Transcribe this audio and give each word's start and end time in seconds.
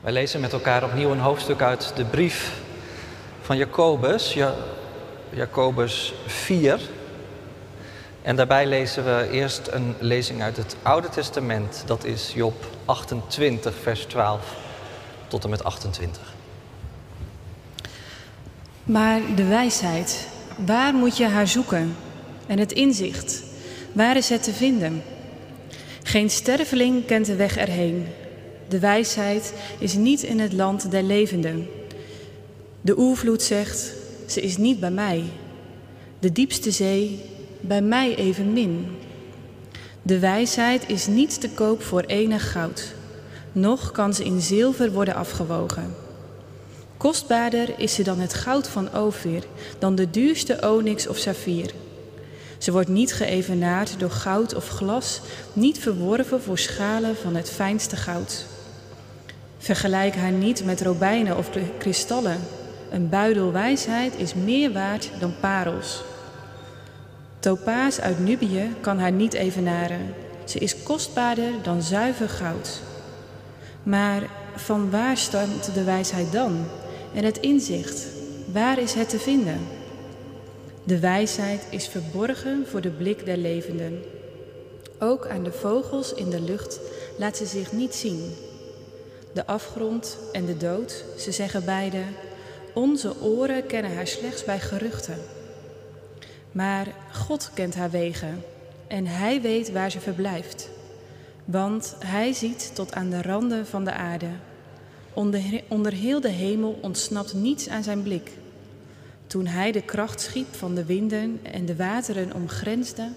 Wij 0.00 0.12
lezen 0.12 0.40
met 0.40 0.52
elkaar 0.52 0.84
opnieuw 0.84 1.10
een 1.10 1.18
hoofdstuk 1.18 1.62
uit 1.62 1.92
de 1.96 2.04
brief 2.04 2.52
van 3.40 3.56
Jacobus, 3.56 4.34
ja, 4.34 4.54
Jacobus 5.30 6.14
4. 6.26 6.80
En 8.22 8.36
daarbij 8.36 8.66
lezen 8.66 9.04
we 9.04 9.28
eerst 9.30 9.66
een 9.66 9.94
lezing 9.98 10.42
uit 10.42 10.56
het 10.56 10.76
Oude 10.82 11.08
Testament. 11.08 11.82
Dat 11.86 12.04
is 12.04 12.32
Job 12.34 12.66
28, 12.84 13.74
vers 13.82 14.04
12 14.04 14.56
tot 15.28 15.44
en 15.44 15.50
met 15.50 15.64
28. 15.64 16.22
Maar 18.84 19.20
de 19.34 19.44
wijsheid, 19.44 20.28
waar 20.56 20.94
moet 20.94 21.16
je 21.16 21.26
haar 21.26 21.48
zoeken? 21.48 21.96
En 22.46 22.58
het 22.58 22.72
inzicht, 22.72 23.42
waar 23.92 24.16
is 24.16 24.28
het 24.28 24.42
te 24.42 24.52
vinden? 24.52 25.02
Geen 26.02 26.30
sterveling 26.30 27.06
kent 27.06 27.26
de 27.26 27.36
weg 27.36 27.56
erheen. 27.56 28.06
De 28.68 28.78
wijsheid 28.78 29.52
is 29.78 29.94
niet 29.94 30.22
in 30.22 30.38
het 30.38 30.52
land 30.52 30.90
der 30.90 31.02
levenden. 31.02 31.66
De 32.80 32.98
oervloed 32.98 33.42
zegt, 33.42 33.92
ze 34.26 34.40
is 34.40 34.56
niet 34.56 34.80
bij 34.80 34.90
mij. 34.90 35.24
De 36.18 36.32
diepste 36.32 36.70
zee, 36.70 37.20
bij 37.60 37.82
mij 37.82 38.16
evenmin. 38.16 38.86
De 40.02 40.18
wijsheid 40.18 40.88
is 40.88 41.06
niet 41.06 41.40
te 41.40 41.48
koop 41.50 41.82
voor 41.82 42.00
enig 42.00 42.52
goud, 42.52 42.94
noch 43.52 43.92
kan 43.92 44.14
ze 44.14 44.24
in 44.24 44.40
zilver 44.40 44.92
worden 44.92 45.14
afgewogen. 45.14 45.94
Kostbaarder 46.96 47.78
is 47.78 47.94
ze 47.94 48.02
dan 48.02 48.18
het 48.18 48.34
goud 48.34 48.68
van 48.68 48.96
Ophir, 48.96 49.42
dan 49.78 49.94
de 49.94 50.10
duurste 50.10 50.58
onyx 50.70 51.06
of 51.06 51.16
saffier. 51.16 51.70
Ze 52.58 52.72
wordt 52.72 52.88
niet 52.88 53.12
geëvenaard 53.12 53.94
door 53.98 54.10
goud 54.10 54.54
of 54.54 54.68
glas, 54.68 55.20
niet 55.52 55.78
verworven 55.78 56.42
voor 56.42 56.58
schalen 56.58 57.16
van 57.16 57.34
het 57.34 57.50
fijnste 57.50 57.96
goud. 57.96 58.46
Vergelijk 59.58 60.14
haar 60.14 60.32
niet 60.32 60.64
met 60.64 60.80
robijnen 60.80 61.36
of 61.36 61.50
kristallen. 61.78 62.38
Een 62.90 63.08
buidel 63.08 63.52
wijsheid 63.52 64.16
is 64.16 64.34
meer 64.34 64.72
waard 64.72 65.10
dan 65.20 65.34
parels. 65.40 66.02
Topaas 67.38 68.00
uit 68.00 68.18
Nubië 68.18 68.74
kan 68.80 68.98
haar 68.98 69.12
niet 69.12 69.34
evenaren. 69.34 70.14
Ze 70.44 70.58
is 70.58 70.82
kostbaarder 70.82 71.52
dan 71.62 71.82
zuiver 71.82 72.28
goud. 72.28 72.80
Maar 73.82 74.22
van 74.54 74.90
waar 74.90 75.16
stamt 75.16 75.74
de 75.74 75.84
wijsheid 75.84 76.32
dan? 76.32 76.64
En 77.14 77.24
het 77.24 77.38
inzicht, 77.38 78.06
waar 78.52 78.78
is 78.78 78.94
het 78.94 79.08
te 79.08 79.18
vinden? 79.18 79.60
De 80.84 80.98
wijsheid 80.98 81.66
is 81.70 81.88
verborgen 81.88 82.66
voor 82.70 82.80
de 82.80 82.90
blik 82.90 83.24
der 83.24 83.36
levenden. 83.36 84.02
Ook 84.98 85.26
aan 85.26 85.42
de 85.42 85.52
vogels 85.52 86.14
in 86.14 86.30
de 86.30 86.40
lucht 86.40 86.80
laat 87.18 87.36
ze 87.36 87.46
zich 87.46 87.72
niet 87.72 87.94
zien. 87.94 88.32
De 89.38 89.46
afgrond 89.46 90.18
en 90.32 90.46
de 90.46 90.56
dood, 90.56 91.04
ze 91.18 91.32
zeggen 91.32 91.64
beide, 91.64 92.02
onze 92.74 93.20
oren 93.22 93.66
kennen 93.66 93.94
haar 93.94 94.06
slechts 94.06 94.44
bij 94.44 94.60
geruchten. 94.60 95.18
Maar 96.52 96.86
God 97.12 97.50
kent 97.54 97.74
haar 97.74 97.90
wegen 97.90 98.42
en 98.86 99.06
Hij 99.06 99.40
weet 99.40 99.72
waar 99.72 99.90
ze 99.90 100.00
verblijft. 100.00 100.68
Want 101.44 101.96
Hij 102.04 102.32
ziet 102.32 102.70
tot 102.74 102.94
aan 102.94 103.10
de 103.10 103.22
randen 103.22 103.66
van 103.66 103.84
de 103.84 103.92
aarde. 103.92 104.30
Onder, 105.12 105.40
onder 105.68 105.92
heel 105.92 106.20
de 106.20 106.30
hemel 106.30 106.78
ontsnapt 106.82 107.34
niets 107.34 107.68
aan 107.68 107.82
zijn 107.82 108.02
blik. 108.02 108.30
Toen 109.26 109.46
Hij 109.46 109.72
de 109.72 109.82
kracht 109.82 110.20
schiep 110.20 110.54
van 110.54 110.74
de 110.74 110.84
winden 110.84 111.40
en 111.42 111.66
de 111.66 111.76
wateren 111.76 112.34
omgrensde, 112.34 113.08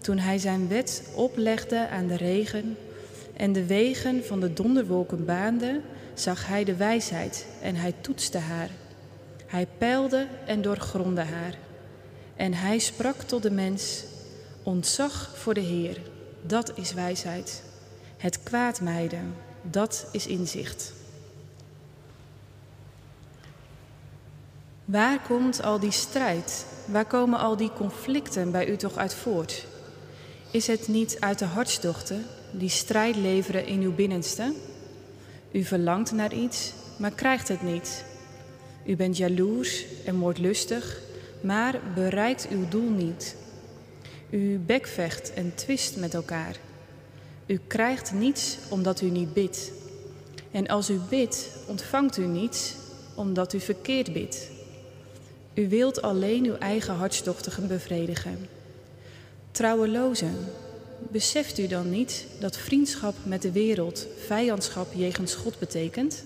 toen 0.00 0.18
Hij 0.18 0.38
zijn 0.38 0.68
wet 0.68 1.02
oplegde 1.14 1.88
aan 1.88 2.06
de 2.06 2.16
regen 2.16 2.76
en 3.36 3.52
de 3.52 3.66
wegen 3.66 4.24
van 4.24 4.40
de 4.40 4.52
donderwolken 4.52 5.24
baande, 5.24 5.80
zag 6.14 6.46
Hij 6.46 6.64
de 6.64 6.76
wijsheid 6.76 7.46
en 7.62 7.76
Hij 7.76 7.94
toetste 8.00 8.38
haar. 8.38 8.70
Hij 9.46 9.66
peilde 9.78 10.26
en 10.46 10.62
doorgrondde 10.62 11.22
haar. 11.22 11.54
En 12.36 12.54
hij 12.54 12.78
sprak 12.78 13.22
tot 13.22 13.42
de 13.42 13.50
mens: 13.50 14.04
Ontzag 14.62 15.30
voor 15.34 15.54
de 15.54 15.60
Heer, 15.60 16.00
dat 16.42 16.72
is 16.74 16.92
wijsheid. 16.92 17.62
Het 18.16 18.42
kwaad 18.42 18.80
mijden, 18.80 19.34
dat 19.62 20.06
is 20.12 20.26
inzicht. 20.26 20.92
Waar 24.84 25.20
komt 25.20 25.62
al 25.62 25.78
die 25.78 25.90
strijd? 25.90 26.66
Waar 26.86 27.06
komen 27.06 27.38
al 27.38 27.56
die 27.56 27.72
conflicten 27.72 28.50
bij 28.50 28.68
u 28.68 28.76
toch 28.76 28.96
uit 28.96 29.14
voort? 29.14 29.66
Is 30.50 30.66
het 30.66 30.88
niet 30.88 31.16
uit 31.20 31.38
de 31.38 31.44
hartstochten 31.44 32.24
die 32.58 32.68
strijd 32.68 33.16
leveren 33.16 33.66
in 33.66 33.80
uw 33.80 33.94
binnenste? 33.94 34.52
U 35.52 35.64
verlangt 35.64 36.12
naar 36.12 36.34
iets, 36.34 36.72
maar 36.96 37.12
krijgt 37.12 37.48
het 37.48 37.62
niet. 37.62 38.04
U 38.86 38.96
bent 38.96 39.16
jaloers 39.16 39.84
en 40.04 40.16
moordlustig 40.16 41.02
maar 41.44 41.80
bereikt 41.94 42.48
uw 42.48 42.68
doel 42.68 42.90
niet. 42.90 43.36
U 44.30 44.58
bekvecht 44.58 45.32
en 45.32 45.54
twist 45.54 45.96
met 45.96 46.14
elkaar. 46.14 46.56
U 47.46 47.60
krijgt 47.66 48.12
niets 48.12 48.58
omdat 48.68 49.00
u 49.00 49.10
niet 49.10 49.32
bidt. 49.32 49.72
En 50.50 50.66
als 50.66 50.90
u 50.90 50.98
bidt, 51.08 51.48
ontvangt 51.66 52.16
u 52.16 52.26
niets 52.26 52.74
omdat 53.14 53.52
u 53.52 53.60
verkeerd 53.60 54.12
bidt. 54.12 54.50
U 55.54 55.68
wilt 55.68 56.02
alleen 56.02 56.44
uw 56.44 56.56
eigen 56.56 56.94
hartstochten 56.94 57.68
bevredigen. 57.68 58.48
Trouwelozen, 59.50 60.36
beseft 61.10 61.58
u 61.58 61.66
dan 61.66 61.90
niet 61.90 62.26
dat 62.40 62.56
vriendschap 62.56 63.14
met 63.22 63.42
de 63.42 63.52
wereld 63.52 64.06
vijandschap 64.26 64.92
jegens 64.94 65.34
God 65.34 65.58
betekent? 65.58 66.24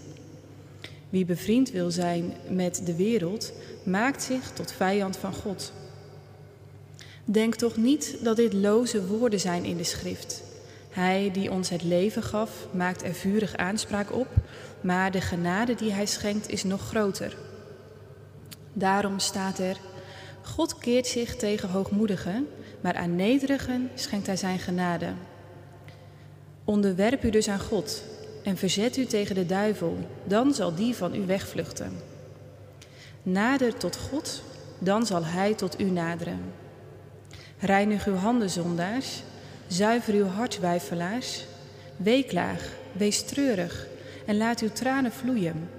Wie 1.08 1.24
bevriend 1.24 1.70
wil 1.70 1.90
zijn 1.90 2.32
met 2.48 2.82
de 2.84 2.96
wereld, 2.96 3.52
maakt 3.84 4.22
zich 4.22 4.52
tot 4.52 4.72
vijand 4.72 5.16
van 5.16 5.34
God. 5.34 5.72
Denk 7.24 7.54
toch 7.54 7.76
niet 7.76 8.16
dat 8.22 8.36
dit 8.36 8.52
loze 8.52 9.06
woorden 9.06 9.40
zijn 9.40 9.64
in 9.64 9.76
de 9.76 9.84
schrift. 9.84 10.42
Hij 10.90 11.30
die 11.32 11.50
ons 11.50 11.68
het 11.68 11.82
leven 11.82 12.22
gaf, 12.22 12.66
maakt 12.70 13.02
er 13.02 13.14
vurig 13.14 13.56
aanspraak 13.56 14.12
op, 14.12 14.28
maar 14.80 15.10
de 15.10 15.20
genade 15.20 15.74
die 15.74 15.92
hij 15.92 16.06
schenkt 16.06 16.48
is 16.48 16.64
nog 16.64 16.88
groter. 16.88 17.36
Daarom 18.72 19.18
staat 19.18 19.58
er: 19.58 19.76
God 20.42 20.78
keert 20.78 21.06
zich 21.06 21.36
tegen 21.36 21.68
hoogmoedigen, 21.68 22.46
maar 22.80 22.94
aan 22.94 23.16
nederigen 23.16 23.90
schenkt 23.94 24.26
hij 24.26 24.36
zijn 24.36 24.58
genade. 24.58 25.12
Onderwerp 26.64 27.24
u 27.24 27.30
dus 27.30 27.48
aan 27.48 27.60
God 27.60 28.02
en 28.42 28.56
verzet 28.56 28.96
u 28.96 29.04
tegen 29.04 29.34
de 29.34 29.46
duivel, 29.46 29.96
dan 30.24 30.54
zal 30.54 30.74
die 30.74 30.94
van 30.94 31.14
u 31.14 31.26
wegvluchten. 31.26 31.92
Nader 33.22 33.76
tot 33.76 33.96
God, 33.96 34.42
dan 34.78 35.06
zal 35.06 35.24
Hij 35.24 35.54
tot 35.54 35.80
u 35.80 35.84
naderen. 35.84 36.52
Reinig 37.58 38.06
uw 38.06 38.14
handen, 38.14 38.50
zondaars, 38.50 39.22
zuiver 39.66 40.14
uw 40.14 40.26
hart, 40.26 40.60
wijfelaars. 40.60 41.44
Weeklaag, 41.96 42.68
wees 42.92 43.22
treurig 43.22 43.86
en 44.26 44.36
laat 44.36 44.60
uw 44.60 44.72
tranen 44.72 45.12
vloeien. 45.12 45.70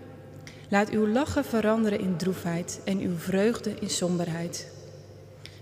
Laat 0.69 0.89
uw 0.89 1.07
lachen 1.07 1.45
veranderen 1.45 1.99
in 1.99 2.17
droefheid 2.17 2.79
en 2.85 2.99
uw 2.99 3.17
vreugde 3.17 3.73
in 3.79 3.89
somberheid. 3.89 4.71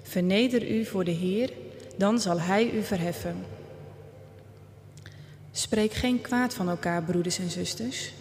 Verneder 0.07 0.69
u 0.69 0.85
voor 0.85 1.03
de 1.03 1.11
Heer, 1.11 1.51
dan 1.97 2.19
zal 2.19 2.39
Hij 2.39 2.71
u 2.71 2.83
verheffen. 2.83 3.45
Spreek 5.51 5.93
geen 5.93 6.21
kwaad 6.21 6.53
van 6.53 6.69
elkaar, 6.69 7.03
broeders 7.03 7.39
en 7.39 7.49
zusters. 7.49 8.13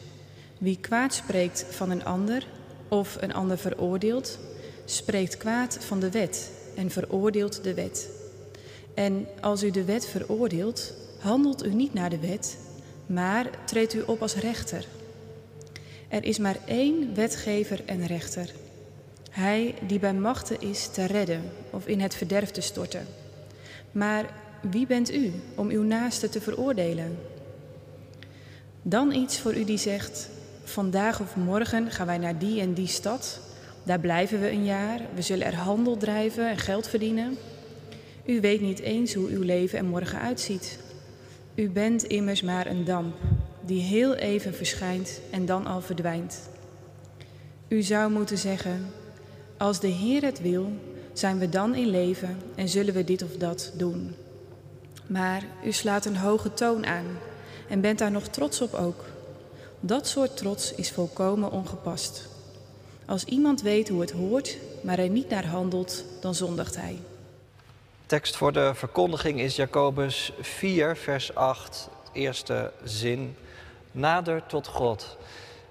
Wie 0.58 0.78
kwaad 0.80 1.14
spreekt 1.14 1.66
van 1.70 1.90
een 1.90 2.04
ander 2.04 2.46
of 2.88 3.16
een 3.20 3.34
ander 3.34 3.58
veroordeelt, 3.58 4.38
spreekt 4.84 5.36
kwaad 5.36 5.78
van 5.80 6.00
de 6.00 6.10
wet 6.10 6.50
en 6.76 6.90
veroordeelt 6.90 7.64
de 7.64 7.74
wet. 7.74 8.08
En 8.94 9.26
als 9.40 9.62
u 9.62 9.70
de 9.70 9.84
wet 9.84 10.06
veroordeelt, 10.06 10.92
handelt 11.18 11.66
u 11.66 11.74
niet 11.74 11.94
naar 11.94 12.10
de 12.10 12.18
wet, 12.18 12.58
maar 13.06 13.50
treedt 13.64 13.94
u 13.94 14.02
op 14.06 14.22
als 14.22 14.34
rechter. 14.34 14.86
Er 16.08 16.24
is 16.24 16.38
maar 16.38 16.58
één 16.66 17.14
wetgever 17.14 17.82
en 17.84 18.06
rechter. 18.06 18.50
Hij 19.36 19.74
die 19.86 19.98
bij 19.98 20.14
machten 20.14 20.60
is 20.60 20.88
te 20.88 21.04
redden 21.04 21.42
of 21.70 21.86
in 21.86 22.00
het 22.00 22.14
verderf 22.14 22.50
te 22.50 22.60
storten. 22.60 23.06
Maar 23.92 24.24
wie 24.70 24.86
bent 24.86 25.12
u 25.12 25.32
om 25.54 25.68
uw 25.68 25.82
naaste 25.82 26.28
te 26.28 26.40
veroordelen? 26.40 27.18
Dan 28.82 29.12
iets 29.12 29.38
voor 29.38 29.54
u 29.54 29.64
die 29.64 29.78
zegt: 29.78 30.28
Vandaag 30.64 31.20
of 31.20 31.36
morgen 31.36 31.90
gaan 31.90 32.06
wij 32.06 32.18
naar 32.18 32.38
die 32.38 32.60
en 32.60 32.72
die 32.72 32.86
stad. 32.86 33.40
Daar 33.82 34.00
blijven 34.00 34.40
we 34.40 34.50
een 34.50 34.64
jaar. 34.64 35.00
We 35.14 35.22
zullen 35.22 35.46
er 35.46 35.56
handel 35.56 35.96
drijven 35.96 36.50
en 36.50 36.58
geld 36.58 36.88
verdienen. 36.88 37.36
U 38.24 38.40
weet 38.40 38.60
niet 38.60 38.80
eens 38.80 39.14
hoe 39.14 39.28
uw 39.28 39.42
leven 39.42 39.78
er 39.78 39.84
morgen 39.84 40.20
uitziet. 40.20 40.78
U 41.54 41.70
bent 41.70 42.02
immers 42.02 42.42
maar 42.42 42.66
een 42.66 42.84
damp 42.84 43.16
die 43.60 43.80
heel 43.80 44.14
even 44.14 44.54
verschijnt 44.54 45.20
en 45.30 45.46
dan 45.46 45.66
al 45.66 45.80
verdwijnt. 45.80 46.48
U 47.68 47.82
zou 47.82 48.10
moeten 48.10 48.38
zeggen: 48.38 48.95
Als 49.58 49.80
de 49.80 49.86
Heer 49.86 50.22
het 50.22 50.40
wil, 50.40 50.72
zijn 51.12 51.38
we 51.38 51.48
dan 51.48 51.74
in 51.74 51.86
leven 51.86 52.38
en 52.54 52.68
zullen 52.68 52.94
we 52.94 53.04
dit 53.04 53.22
of 53.22 53.36
dat 53.36 53.72
doen. 53.74 54.14
Maar 55.06 55.42
u 55.64 55.72
slaat 55.72 56.04
een 56.04 56.16
hoge 56.16 56.54
toon 56.54 56.86
aan 56.86 57.18
en 57.68 57.80
bent 57.80 57.98
daar 57.98 58.10
nog 58.10 58.26
trots 58.28 58.60
op 58.60 58.74
ook. 58.74 59.04
Dat 59.80 60.08
soort 60.08 60.36
trots 60.36 60.74
is 60.74 60.90
volkomen 60.90 61.50
ongepast. 61.50 62.28
Als 63.06 63.24
iemand 63.24 63.62
weet 63.62 63.88
hoe 63.88 64.00
het 64.00 64.10
hoort, 64.10 64.56
maar 64.80 64.98
er 64.98 65.08
niet 65.08 65.28
naar 65.28 65.46
handelt, 65.46 66.04
dan 66.20 66.34
zondigt 66.34 66.76
hij. 66.76 66.98
Tekst 68.06 68.36
voor 68.36 68.52
de 68.52 68.72
verkondiging 68.74 69.40
is 69.40 69.56
Jacobus 69.56 70.32
4, 70.40 70.96
vers 70.96 71.34
8, 71.34 71.88
eerste 72.12 72.72
zin. 72.84 73.36
Nader 73.92 74.46
tot 74.46 74.66
God 74.66 75.16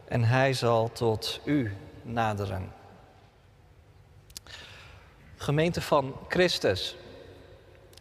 en 0.08 0.24
hij 0.24 0.54
zal 0.54 0.92
tot 0.94 1.40
u 1.44 1.74
naderen. 2.02 2.72
Gemeente 5.38 5.82
van 5.82 6.16
Christus, 6.28 6.96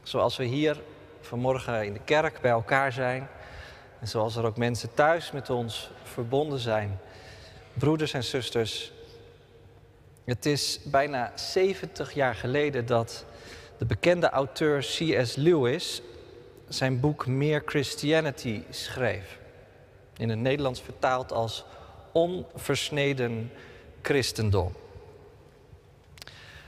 zoals 0.03 0.37
we 0.37 0.45
hier 0.45 0.81
vanmorgen 1.21 1.85
in 1.87 1.93
de 1.93 2.01
kerk 2.05 2.41
bij 2.41 2.51
elkaar 2.51 2.93
zijn 2.93 3.29
en 4.01 4.09
zoals 4.09 4.37
er 4.37 4.45
ook 4.45 4.57
mensen 4.57 4.95
thuis 4.95 5.33
met 5.33 5.51
ons 5.51 5.91
verbonden 6.03 6.59
zijn, 6.59 6.99
broeders 7.73 8.13
en 8.13 8.25
zusters. 8.25 8.93
Het 10.25 10.47
is 10.47 10.81
bijna 10.85 11.33
70 11.35 12.13
jaar 12.13 12.35
geleden 12.35 12.87
dat 12.87 13.25
de 13.79 13.85
bekende 13.85 14.29
auteur 14.29 14.79
C.S. 14.81 15.35
Lewis 15.37 16.03
zijn 16.69 17.01
boek 17.01 17.27
Meer 17.27 17.63
Christianity 17.65 18.63
schreef. 18.71 19.39
In 20.17 20.29
het 20.29 20.39
Nederlands 20.39 20.81
vertaald 20.81 21.33
als 21.33 21.65
Onversneden 22.13 23.51
Christendom. 24.03 24.75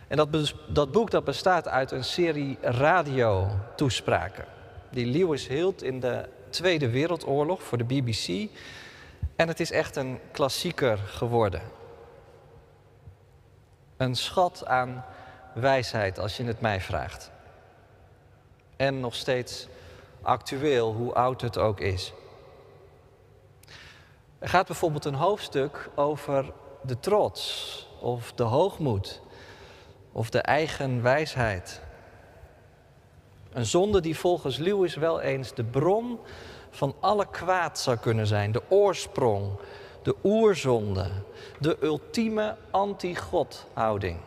En 0.09 0.17
dat, 0.17 0.55
dat 0.69 0.93
boek 0.93 1.11
dat 1.11 1.25
bestaat 1.25 1.69
uit 1.69 1.91
een 1.91 2.05
serie 2.05 2.59
radiotoespraken. 2.61 4.45
Die 4.91 5.07
Lewis 5.07 5.49
hield 5.49 5.83
in 5.83 6.01
de 6.01 6.29
Tweede 6.51 6.91
Wereldoorlog 6.91 7.63
voor 7.63 7.79
de 7.79 7.85
BBC. 7.85 8.51
En 9.37 9.49
het 9.49 9.61
is 9.61 9.71
echt 9.71 9.97
een 9.97 10.19
klassieker 10.33 10.99
geworden. 10.99 11.63
Een 13.97 14.15
schat 14.15 14.67
aan 14.67 15.05
wijsheid, 15.55 16.19
als 16.19 16.37
je 16.37 16.45
het 16.45 16.61
mij 16.61 16.81
vraagt. 16.81 17.31
En 18.77 19.01
nog 19.01 19.15
steeds 19.15 19.69
actueel, 20.23 20.93
hoe 20.93 21.15
oud 21.15 21.41
het 21.41 21.59
ook 21.59 21.81
is. 21.81 22.13
Er 24.39 24.49
gaat 24.49 24.67
bijvoorbeeld 24.67 25.05
een 25.05 25.15
hoofdstuk 25.15 25.91
over 25.95 26.53
de 26.83 27.01
trots 27.01 27.89
of 28.01 28.33
de 28.33 28.43
hoogmoed 28.43 29.21
of 30.17 30.31
de 30.31 30.41
eigen 30.41 31.03
wijsheid. 31.03 31.81
Een 33.53 33.67
zonde 33.67 34.01
die 34.01 34.19
volgens 34.19 34.57
Lewis 34.57 34.95
wel 34.95 35.21
eens 35.21 35.55
de 35.55 35.65
bron 35.65 36.19
van 36.71 36.95
alle 37.01 37.27
kwaad 37.31 37.79
zou 37.79 37.97
kunnen 37.97 38.27
zijn, 38.27 38.53
de 38.53 38.63
oorsprong, 38.69 39.51
de 40.03 40.15
oerzonde, 40.25 41.11
de 41.59 41.77
ultieme 41.83 42.57
anti-God-houding. 42.71 44.19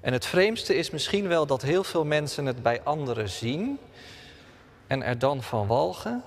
En 0.00 0.12
het 0.12 0.26
vreemdste 0.26 0.74
is 0.74 0.90
misschien 0.90 1.28
wel 1.28 1.46
dat 1.46 1.62
heel 1.62 1.84
veel 1.84 2.04
mensen 2.04 2.46
het 2.46 2.62
bij 2.62 2.82
anderen 2.82 3.28
zien 3.28 3.78
en 4.86 5.02
er 5.02 5.18
dan 5.18 5.42
van 5.42 5.66
walgen, 5.66 6.22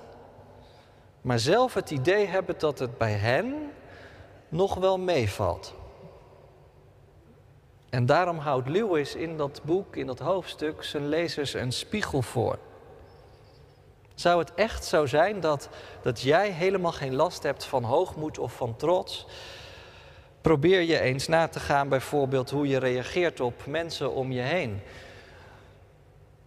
maar 1.21 1.39
zelf 1.39 1.73
het 1.73 1.91
idee 1.91 2.27
hebben 2.27 2.55
dat 2.57 2.79
het 2.79 2.97
bij 2.97 3.13
hen 3.13 3.71
nog 4.49 4.75
wel 4.75 4.99
meevalt. 4.99 5.79
En 7.91 8.05
daarom 8.05 8.38
houdt 8.38 8.69
Lewis 8.69 9.15
in 9.15 9.38
dat 9.38 9.61
boek, 9.63 9.95
in 9.95 10.05
dat 10.05 10.19
hoofdstuk, 10.19 10.83
zijn 10.83 11.07
lezers 11.07 11.53
een 11.53 11.71
spiegel 11.71 12.21
voor. 12.21 12.57
Zou 14.15 14.39
het 14.39 14.53
echt 14.53 14.85
zo 14.85 15.05
zijn 15.05 15.39
dat, 15.39 15.69
dat 16.01 16.21
jij 16.21 16.49
helemaal 16.49 16.91
geen 16.91 17.15
last 17.15 17.43
hebt 17.43 17.65
van 17.65 17.83
hoogmoed 17.83 18.38
of 18.38 18.53
van 18.53 18.75
trots? 18.75 19.25
Probeer 20.41 20.81
je 20.81 20.99
eens 20.99 21.27
na 21.27 21.47
te 21.47 21.59
gaan, 21.59 21.89
bijvoorbeeld, 21.89 22.49
hoe 22.49 22.67
je 22.67 22.77
reageert 22.77 23.39
op 23.39 23.65
mensen 23.65 24.13
om 24.13 24.31
je 24.31 24.41
heen. 24.41 24.81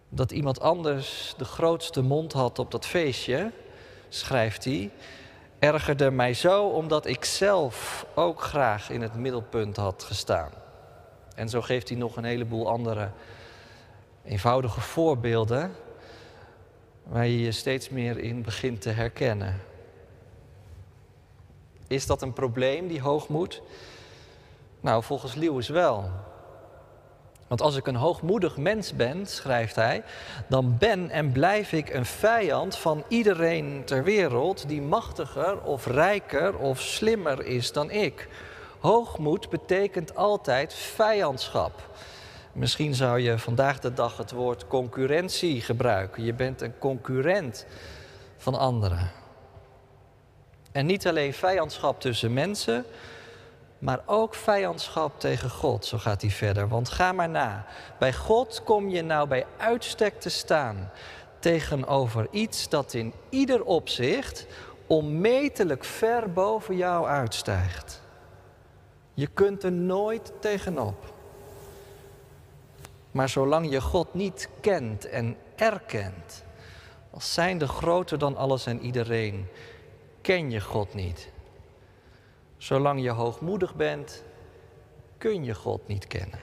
Dat 0.09 0.31
iemand 0.31 0.59
anders 0.59 1.33
de 1.37 1.45
grootste 1.45 2.01
mond 2.01 2.33
had 2.33 2.59
op 2.59 2.71
dat 2.71 2.85
feestje, 2.85 3.51
schrijft 4.09 4.63
hij, 4.63 4.91
ergerde 5.59 6.11
mij 6.11 6.33
zo 6.33 6.67
omdat 6.67 7.05
ik 7.05 7.25
zelf 7.25 8.05
ook 8.15 8.41
graag 8.41 8.89
in 8.89 9.01
het 9.01 9.15
middelpunt 9.15 9.75
had 9.75 10.03
gestaan. 10.03 10.64
En 11.35 11.49
zo 11.49 11.61
geeft 11.61 11.89
hij 11.89 11.97
nog 11.97 12.17
een 12.17 12.23
heleboel 12.23 12.69
andere 12.69 13.09
eenvoudige 14.23 14.81
voorbeelden 14.81 15.75
waar 17.03 17.27
je 17.27 17.39
je 17.39 17.51
steeds 17.51 17.89
meer 17.89 18.17
in 18.17 18.41
begint 18.41 18.81
te 18.81 18.89
herkennen. 18.89 19.61
Is 21.87 22.05
dat 22.05 22.21
een 22.21 22.33
probleem, 22.33 22.87
die 22.87 23.01
hoogmoed? 23.01 23.61
Nou, 24.81 25.03
volgens 25.03 25.33
Lewis 25.33 25.69
wel. 25.69 26.09
Want 27.47 27.61
als 27.61 27.75
ik 27.75 27.87
een 27.87 27.95
hoogmoedig 27.95 28.57
mens 28.57 28.93
ben, 28.93 29.27
schrijft 29.27 29.75
hij, 29.75 30.03
dan 30.47 30.77
ben 30.77 31.09
en 31.09 31.31
blijf 31.31 31.71
ik 31.71 31.93
een 31.93 32.05
vijand 32.05 32.77
van 32.77 33.03
iedereen 33.07 33.81
ter 33.85 34.03
wereld 34.03 34.67
die 34.67 34.81
machtiger 34.81 35.61
of 35.61 35.85
rijker 35.85 36.57
of 36.57 36.81
slimmer 36.81 37.45
is 37.45 37.71
dan 37.71 37.91
ik. 37.91 38.27
Hoogmoed 38.85 39.49
betekent 39.49 40.15
altijd 40.15 40.73
vijandschap. 40.73 41.89
Misschien 42.51 42.95
zou 42.95 43.19
je 43.19 43.39
vandaag 43.39 43.79
de 43.79 43.93
dag 43.93 44.17
het 44.17 44.31
woord 44.31 44.67
concurrentie 44.67 45.61
gebruiken. 45.61 46.23
Je 46.23 46.33
bent 46.33 46.61
een 46.61 46.77
concurrent 46.77 47.65
van 48.37 48.55
anderen. 48.55 49.11
En 50.71 50.85
niet 50.85 51.07
alleen 51.07 51.33
vijandschap 51.33 52.01
tussen 52.01 52.33
mensen, 52.33 52.85
maar 53.79 53.99
ook 54.05 54.35
vijandschap 54.35 55.19
tegen 55.19 55.49
God. 55.49 55.85
Zo 55.85 55.97
gaat 55.97 56.21
hij 56.21 56.31
verder. 56.31 56.67
Want 56.67 56.89
ga 56.89 57.11
maar 57.11 57.29
na. 57.29 57.65
Bij 57.99 58.13
God 58.13 58.61
kom 58.63 58.89
je 58.89 59.01
nou 59.01 59.27
bij 59.27 59.45
uitstek 59.57 60.19
te 60.19 60.29
staan 60.29 60.91
tegenover 61.39 62.27
iets 62.31 62.69
dat 62.69 62.93
in 62.93 63.13
ieder 63.29 63.63
opzicht 63.63 64.45
onmetelijk 64.87 65.83
ver 65.83 66.31
boven 66.31 66.75
jou 66.75 67.07
uitstijgt. 67.07 68.03
Je 69.15 69.27
kunt 69.27 69.63
er 69.63 69.71
nooit 69.71 70.31
tegenop. 70.39 71.13
Maar 73.11 73.29
zolang 73.29 73.71
je 73.71 73.81
God 73.81 74.13
niet 74.13 74.49
kent 74.59 75.05
en 75.09 75.37
erkent, 75.55 76.43
als 77.11 77.33
zijnde 77.33 77.67
groter 77.67 78.17
dan 78.17 78.37
alles 78.37 78.65
en 78.65 78.79
iedereen, 78.79 79.47
ken 80.21 80.51
je 80.51 80.61
God 80.61 80.93
niet. 80.93 81.29
Zolang 82.57 83.01
je 83.01 83.09
hoogmoedig 83.09 83.75
bent, 83.75 84.23
kun 85.17 85.43
je 85.43 85.55
God 85.55 85.87
niet 85.87 86.07
kennen. 86.07 86.39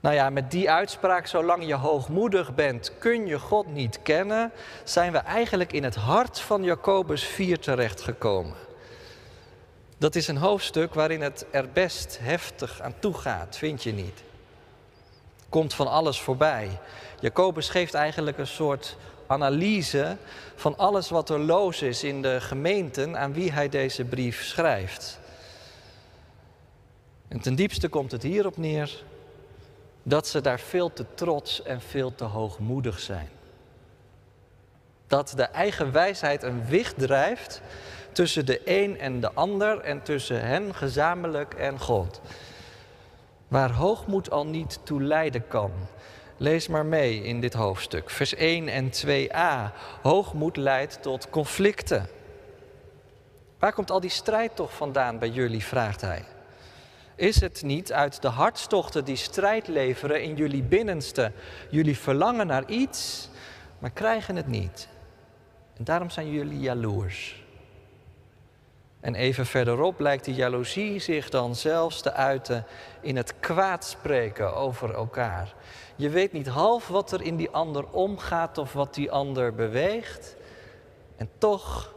Nou 0.00 0.14
ja, 0.14 0.30
met 0.30 0.50
die 0.50 0.70
uitspraak, 0.70 1.26
zolang 1.26 1.66
je 1.66 1.74
hoogmoedig 1.74 2.54
bent, 2.54 2.98
kun 2.98 3.26
je 3.26 3.38
God 3.38 3.66
niet 3.66 4.02
kennen, 4.02 4.52
zijn 4.84 5.12
we 5.12 5.18
eigenlijk 5.18 5.72
in 5.72 5.84
het 5.84 5.94
hart 5.94 6.40
van 6.40 6.62
Jacobus 6.62 7.24
4 7.24 7.58
terechtgekomen. 7.58 8.67
Dat 9.98 10.14
is 10.14 10.28
een 10.28 10.36
hoofdstuk 10.36 10.94
waarin 10.94 11.20
het 11.20 11.46
er 11.50 11.68
best 11.72 12.18
heftig 12.20 12.80
aan 12.80 12.94
toe 12.98 13.14
gaat, 13.14 13.56
vind 13.56 13.82
je 13.82 13.92
niet? 13.92 14.22
Komt 15.48 15.74
van 15.74 15.88
alles 15.88 16.20
voorbij. 16.20 16.78
Jacobus 17.20 17.68
geeft 17.68 17.94
eigenlijk 17.94 18.38
een 18.38 18.46
soort 18.46 18.96
analyse 19.26 20.16
van 20.56 20.76
alles 20.76 21.08
wat 21.08 21.30
er 21.30 21.38
loos 21.38 21.82
is 21.82 22.04
in 22.04 22.22
de 22.22 22.40
gemeenten 22.40 23.18
aan 23.18 23.32
wie 23.32 23.52
hij 23.52 23.68
deze 23.68 24.04
brief 24.04 24.44
schrijft. 24.44 25.18
En 27.28 27.40
ten 27.40 27.54
diepste 27.54 27.88
komt 27.88 28.12
het 28.12 28.22
hierop 28.22 28.56
neer 28.56 29.02
dat 30.02 30.26
ze 30.26 30.40
daar 30.40 30.60
veel 30.60 30.92
te 30.92 31.04
trots 31.14 31.62
en 31.62 31.80
veel 31.80 32.14
te 32.14 32.24
hoogmoedig 32.24 33.00
zijn. 33.00 33.28
Dat 35.06 35.32
de 35.36 35.42
eigen 35.42 35.92
wijsheid 35.92 36.42
een 36.42 36.66
wicht 36.66 36.98
drijft 36.98 37.60
tussen 38.12 38.46
de 38.46 38.60
een 38.64 38.98
en 38.98 39.20
de 39.20 39.32
ander 39.32 39.80
en 39.80 40.02
tussen 40.02 40.46
hen 40.46 40.74
gezamenlijk 40.74 41.54
en 41.54 41.78
God. 41.78 42.20
Waar 43.48 43.72
hoogmoed 43.72 44.30
al 44.30 44.46
niet 44.46 44.78
toe 44.82 45.02
leiden 45.02 45.48
kan. 45.48 45.72
Lees 46.36 46.68
maar 46.68 46.86
mee 46.86 47.22
in 47.22 47.40
dit 47.40 47.54
hoofdstuk, 47.54 48.10
vers 48.10 48.34
1 48.34 48.68
en 48.68 48.90
2a. 48.90 49.74
Hoogmoed 50.02 50.56
leidt 50.56 51.02
tot 51.02 51.30
conflicten. 51.30 52.08
Waar 53.58 53.72
komt 53.72 53.90
al 53.90 54.00
die 54.00 54.10
strijd 54.10 54.56
toch 54.56 54.74
vandaan 54.74 55.18
bij 55.18 55.28
jullie, 55.28 55.64
vraagt 55.64 56.00
hij. 56.00 56.24
Is 57.14 57.40
het 57.40 57.62
niet 57.62 57.92
uit 57.92 58.22
de 58.22 58.28
hartstochten 58.28 59.04
die 59.04 59.16
strijd 59.16 59.68
leveren 59.68 60.22
in 60.22 60.36
jullie 60.36 60.62
binnenste? 60.62 61.32
Jullie 61.70 61.98
verlangen 61.98 62.46
naar 62.46 62.68
iets, 62.70 63.28
maar 63.78 63.90
krijgen 63.90 64.36
het 64.36 64.46
niet. 64.46 64.88
En 65.76 65.84
daarom 65.84 66.10
zijn 66.10 66.30
jullie 66.30 66.60
jaloers. 66.60 67.42
En 69.08 69.14
even 69.14 69.46
verderop 69.46 70.00
lijkt 70.00 70.24
die 70.24 70.34
jaloezie 70.34 70.98
zich 70.98 71.28
dan 71.28 71.54
zelfs 71.54 72.00
te 72.00 72.12
uiten 72.12 72.66
in 73.00 73.16
het 73.16 73.34
kwaadspreken 73.40 74.54
over 74.54 74.94
elkaar. 74.94 75.54
Je 75.96 76.08
weet 76.08 76.32
niet 76.32 76.46
half 76.46 76.88
wat 76.88 77.12
er 77.12 77.22
in 77.22 77.36
die 77.36 77.50
ander 77.50 77.86
omgaat 77.90 78.58
of 78.58 78.72
wat 78.72 78.94
die 78.94 79.10
ander 79.10 79.54
beweegt. 79.54 80.36
En 81.16 81.28
toch 81.38 81.94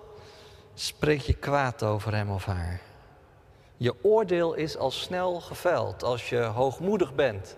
spreek 0.73 1.21
je 1.21 1.33
kwaad 1.33 1.83
over 1.83 2.13
hem 2.13 2.29
of 2.29 2.45
haar. 2.45 2.81
Je 3.77 4.03
oordeel 4.03 4.53
is 4.53 4.77
al 4.77 4.91
snel 4.91 5.41
geveld 5.41 6.03
als 6.03 6.29
je 6.29 6.39
hoogmoedig 6.39 7.15
bent 7.15 7.55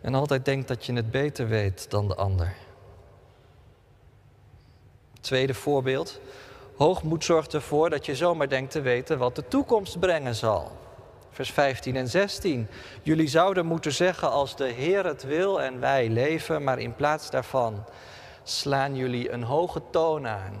en 0.00 0.14
altijd 0.14 0.44
denkt 0.44 0.68
dat 0.68 0.86
je 0.86 0.92
het 0.92 1.10
beter 1.10 1.48
weet 1.48 1.90
dan 1.90 2.08
de 2.08 2.14
ander. 2.14 2.54
Tweede 5.20 5.54
voorbeeld. 5.54 6.20
Hoogmoed 6.80 7.24
zorgt 7.24 7.54
ervoor 7.54 7.90
dat 7.90 8.06
je 8.06 8.16
zomaar 8.16 8.48
denkt 8.48 8.70
te 8.70 8.80
weten 8.80 9.18
wat 9.18 9.36
de 9.36 9.48
toekomst 9.48 9.98
brengen 9.98 10.34
zal. 10.34 10.78
Vers 11.30 11.50
15 11.50 11.96
en 11.96 12.08
16. 12.08 12.68
Jullie 13.02 13.28
zouden 13.28 13.66
moeten 13.66 13.92
zeggen 13.92 14.30
als 14.30 14.56
de 14.56 14.64
Heer 14.64 15.04
het 15.04 15.22
wil 15.22 15.62
en 15.62 15.80
wij 15.80 16.08
leven, 16.08 16.64
maar 16.64 16.78
in 16.78 16.94
plaats 16.94 17.30
daarvan 17.30 17.84
slaan 18.42 18.96
jullie 18.96 19.30
een 19.30 19.42
hoge 19.42 19.82
toon 19.90 20.26
aan. 20.26 20.54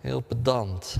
Heel 0.00 0.20
pedant. 0.20 0.96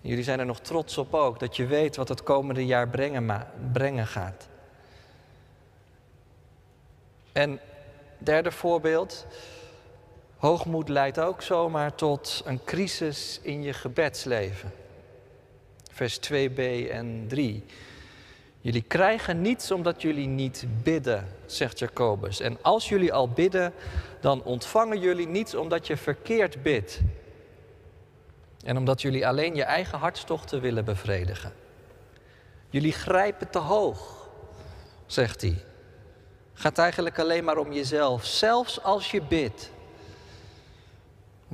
Jullie 0.00 0.24
zijn 0.24 0.38
er 0.38 0.46
nog 0.46 0.60
trots 0.60 0.98
op 0.98 1.14
ook, 1.14 1.38
dat 1.38 1.56
je 1.56 1.66
weet 1.66 1.96
wat 1.96 2.08
het 2.08 2.22
komende 2.22 2.66
jaar 2.66 2.88
brengen, 2.88 3.46
brengen 3.72 4.06
gaat. 4.06 4.48
En 7.32 7.60
derde 8.18 8.52
voorbeeld. 8.52 9.26
Hoogmoed 10.36 10.88
leidt 10.88 11.20
ook 11.20 11.42
zomaar 11.42 11.94
tot 11.94 12.42
een 12.44 12.64
crisis 12.64 13.40
in 13.42 13.62
je 13.62 13.72
gebedsleven. 13.72 14.72
Vers 15.92 16.18
2b 16.30 16.90
en 16.90 17.24
3. 17.28 17.64
Jullie 18.60 18.82
krijgen 18.82 19.40
niets 19.40 19.70
omdat 19.70 20.02
jullie 20.02 20.26
niet 20.26 20.66
bidden, 20.82 21.28
zegt 21.46 21.78
Jacobus. 21.78 22.40
En 22.40 22.58
als 22.62 22.88
jullie 22.88 23.12
al 23.12 23.28
bidden, 23.28 23.72
dan 24.20 24.42
ontvangen 24.42 25.00
jullie 25.00 25.26
niets 25.26 25.54
omdat 25.54 25.86
je 25.86 25.96
verkeerd 25.96 26.62
bidt. 26.62 27.00
En 28.64 28.76
omdat 28.76 29.02
jullie 29.02 29.26
alleen 29.26 29.54
je 29.54 29.62
eigen 29.62 29.98
hartstochten 29.98 30.60
willen 30.60 30.84
bevredigen. 30.84 31.52
Jullie 32.70 32.92
grijpen 32.92 33.50
te 33.50 33.58
hoog, 33.58 34.28
zegt 35.06 35.40
hij. 35.40 35.64
Gaat 36.54 36.78
eigenlijk 36.78 37.18
alleen 37.18 37.44
maar 37.44 37.58
om 37.58 37.72
jezelf, 37.72 38.24
zelfs 38.24 38.82
als 38.82 39.10
je 39.10 39.22
bidt. 39.22 39.70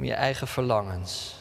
Om 0.00 0.06
je 0.06 0.14
eigen 0.14 0.48
verlangens. 0.48 1.34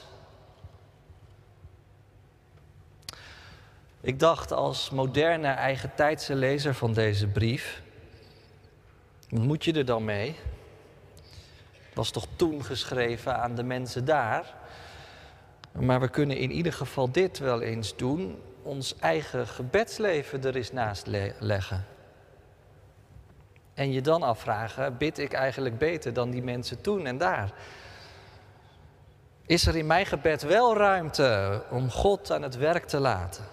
Ik 4.02 4.20
dacht 4.20 4.52
als 4.52 4.90
moderne 4.90 5.48
eigen 5.48 5.96
tijdse 5.96 6.36
lezer 6.36 6.74
van 6.74 6.94
deze 6.94 7.28
brief, 7.28 7.82
wat 9.30 9.44
moet 9.44 9.64
je 9.64 9.74
er 9.74 9.86
dan 9.86 10.06
mee? 10.06 10.36
Het 11.72 11.94
was 11.94 12.12
toch 12.12 12.26
toen 12.36 12.64
geschreven 12.64 13.38
aan 13.38 13.56
de 13.56 13.64
mensen 13.64 14.06
daar. 14.06 14.56
Maar 15.72 16.00
we 16.00 16.10
kunnen 16.10 16.38
in 16.38 16.52
ieder 16.52 16.74
geval 16.74 17.12
dit 17.12 17.38
wel 17.38 17.62
eens 17.62 17.96
doen: 17.96 18.42
ons 18.64 18.96
eigen 18.96 19.48
gebedsleven 19.48 20.44
er 20.44 20.56
eens 20.56 20.72
naast 20.72 21.08
leggen. 21.40 21.86
En 23.74 23.92
je 23.92 24.02
dan 24.02 24.24
afvragen: 24.24 24.98
bid 24.98 25.18
ik 25.18 25.34
eigenlijk 25.34 25.78
beter 25.78 26.14
dan 26.14 26.30
die 26.30 26.44
mensen 26.44 26.82
toen 26.82 27.06
en 27.06 27.18
daar? 27.18 27.54
Is 29.50 29.66
er 29.66 29.76
in 29.76 29.86
mijn 29.86 30.06
gebed 30.06 30.42
wel 30.42 30.78
ruimte 30.78 31.62
om 31.70 31.92
God 31.92 32.32
aan 32.32 32.42
het 32.42 32.58
werk 32.58 32.86
te 32.86 33.00
laten? 33.00 33.46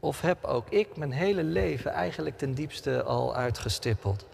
Of 0.00 0.20
heb 0.20 0.44
ook 0.44 0.70
ik 0.70 0.96
mijn 0.96 1.12
hele 1.12 1.42
leven 1.42 1.90
eigenlijk 1.90 2.38
ten 2.38 2.54
diepste 2.54 3.02
al 3.02 3.34
uitgestippeld? 3.34 4.26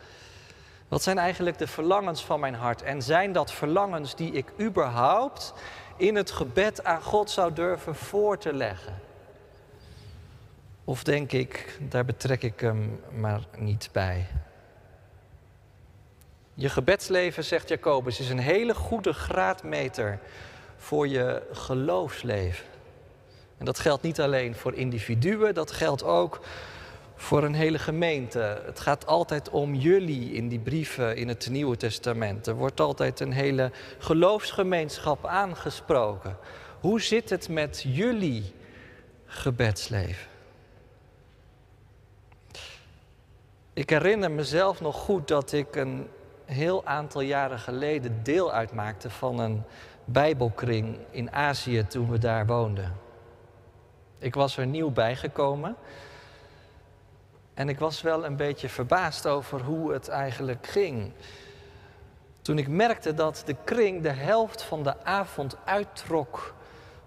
Wat 0.88 1.02
zijn 1.02 1.18
eigenlijk 1.18 1.58
de 1.58 1.66
verlangens 1.66 2.24
van 2.24 2.40
mijn 2.40 2.54
hart? 2.54 2.82
En 2.82 3.02
zijn 3.02 3.32
dat 3.32 3.52
verlangens 3.52 4.14
die 4.14 4.32
ik 4.32 4.52
überhaupt 4.60 5.54
in 5.96 6.16
het 6.16 6.30
gebed 6.30 6.84
aan 6.84 7.02
God 7.02 7.30
zou 7.30 7.52
durven 7.52 7.94
voor 7.94 8.38
te 8.38 8.52
leggen? 8.52 8.94
Of 10.84 11.04
denk 11.04 11.32
ik, 11.32 11.78
daar 11.80 12.04
betrek 12.04 12.42
ik 12.42 12.60
hem 12.60 13.00
maar 13.10 13.40
niet 13.56 13.88
bij? 13.92 14.26
Je 16.60 16.68
gebedsleven, 16.68 17.44
zegt 17.44 17.68
Jacobus, 17.68 18.20
is 18.20 18.30
een 18.30 18.38
hele 18.38 18.74
goede 18.74 19.12
graadmeter 19.12 20.18
voor 20.76 21.08
je 21.08 21.42
geloofsleven. 21.52 22.64
En 23.58 23.64
dat 23.64 23.78
geldt 23.78 24.02
niet 24.02 24.20
alleen 24.20 24.54
voor 24.54 24.74
individuen, 24.74 25.54
dat 25.54 25.70
geldt 25.70 26.02
ook 26.02 26.40
voor 27.14 27.44
een 27.44 27.54
hele 27.54 27.78
gemeente. 27.78 28.62
Het 28.64 28.80
gaat 28.80 29.06
altijd 29.06 29.50
om 29.50 29.74
jullie 29.74 30.32
in 30.32 30.48
die 30.48 30.58
brieven 30.58 31.16
in 31.16 31.28
het 31.28 31.48
Nieuwe 31.50 31.76
Testament. 31.76 32.46
Er 32.46 32.54
wordt 32.54 32.80
altijd 32.80 33.20
een 33.20 33.32
hele 33.32 33.70
geloofsgemeenschap 33.98 35.26
aangesproken. 35.26 36.36
Hoe 36.80 37.00
zit 37.00 37.30
het 37.30 37.48
met 37.48 37.84
jullie 37.86 38.52
gebedsleven? 39.26 40.26
Ik 43.72 43.90
herinner 43.90 44.30
mezelf 44.30 44.80
nog 44.80 44.96
goed 44.96 45.28
dat 45.28 45.52
ik 45.52 45.76
een 45.76 46.08
heel 46.48 46.86
aantal 46.86 47.20
jaren 47.20 47.58
geleden 47.58 48.22
deel 48.22 48.52
uitmaakte 48.52 49.10
van 49.10 49.38
een 49.38 49.62
Bijbelkring 50.04 50.98
in 51.10 51.32
Azië 51.32 51.86
toen 51.86 52.10
we 52.10 52.18
daar 52.18 52.46
woonden. 52.46 52.96
Ik 54.18 54.34
was 54.34 54.56
er 54.56 54.66
nieuw 54.66 54.90
bijgekomen 54.90 55.76
en 57.54 57.68
ik 57.68 57.78
was 57.78 58.02
wel 58.02 58.24
een 58.24 58.36
beetje 58.36 58.68
verbaasd 58.68 59.26
over 59.26 59.60
hoe 59.60 59.92
het 59.92 60.08
eigenlijk 60.08 60.66
ging. 60.66 61.12
Toen 62.42 62.58
ik 62.58 62.68
merkte 62.68 63.14
dat 63.14 63.42
de 63.46 63.56
kring 63.64 64.02
de 64.02 64.12
helft 64.12 64.62
van 64.62 64.82
de 64.82 65.04
avond 65.04 65.56
uittrok 65.64 66.54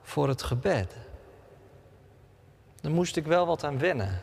voor 0.02 0.28
het 0.28 0.44
gebed. 0.44 0.96
Dan 2.82 2.92
moest 2.92 3.16
ik 3.16 3.26
wel 3.26 3.46
wat 3.46 3.64
aan 3.64 3.80
wennen. 3.80 4.22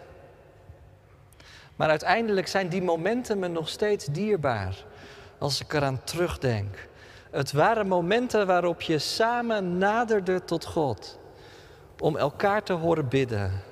Maar 1.79 1.89
uiteindelijk 1.89 2.47
zijn 2.47 2.69
die 2.69 2.83
momenten 2.83 3.39
me 3.39 3.49
nog 3.49 3.69
steeds 3.69 4.07
dierbaar 4.07 4.85
als 5.39 5.61
ik 5.61 5.73
eraan 5.73 6.05
terugdenk. 6.05 6.89
Het 7.31 7.53
waren 7.53 7.87
momenten 7.87 8.47
waarop 8.47 8.81
je 8.81 8.99
samen 8.99 9.79
naderde 9.79 10.45
tot 10.45 10.65
God 10.65 11.19
om 11.99 12.17
elkaar 12.17 12.63
te 12.63 12.73
horen 12.73 13.09
bidden. 13.09 13.63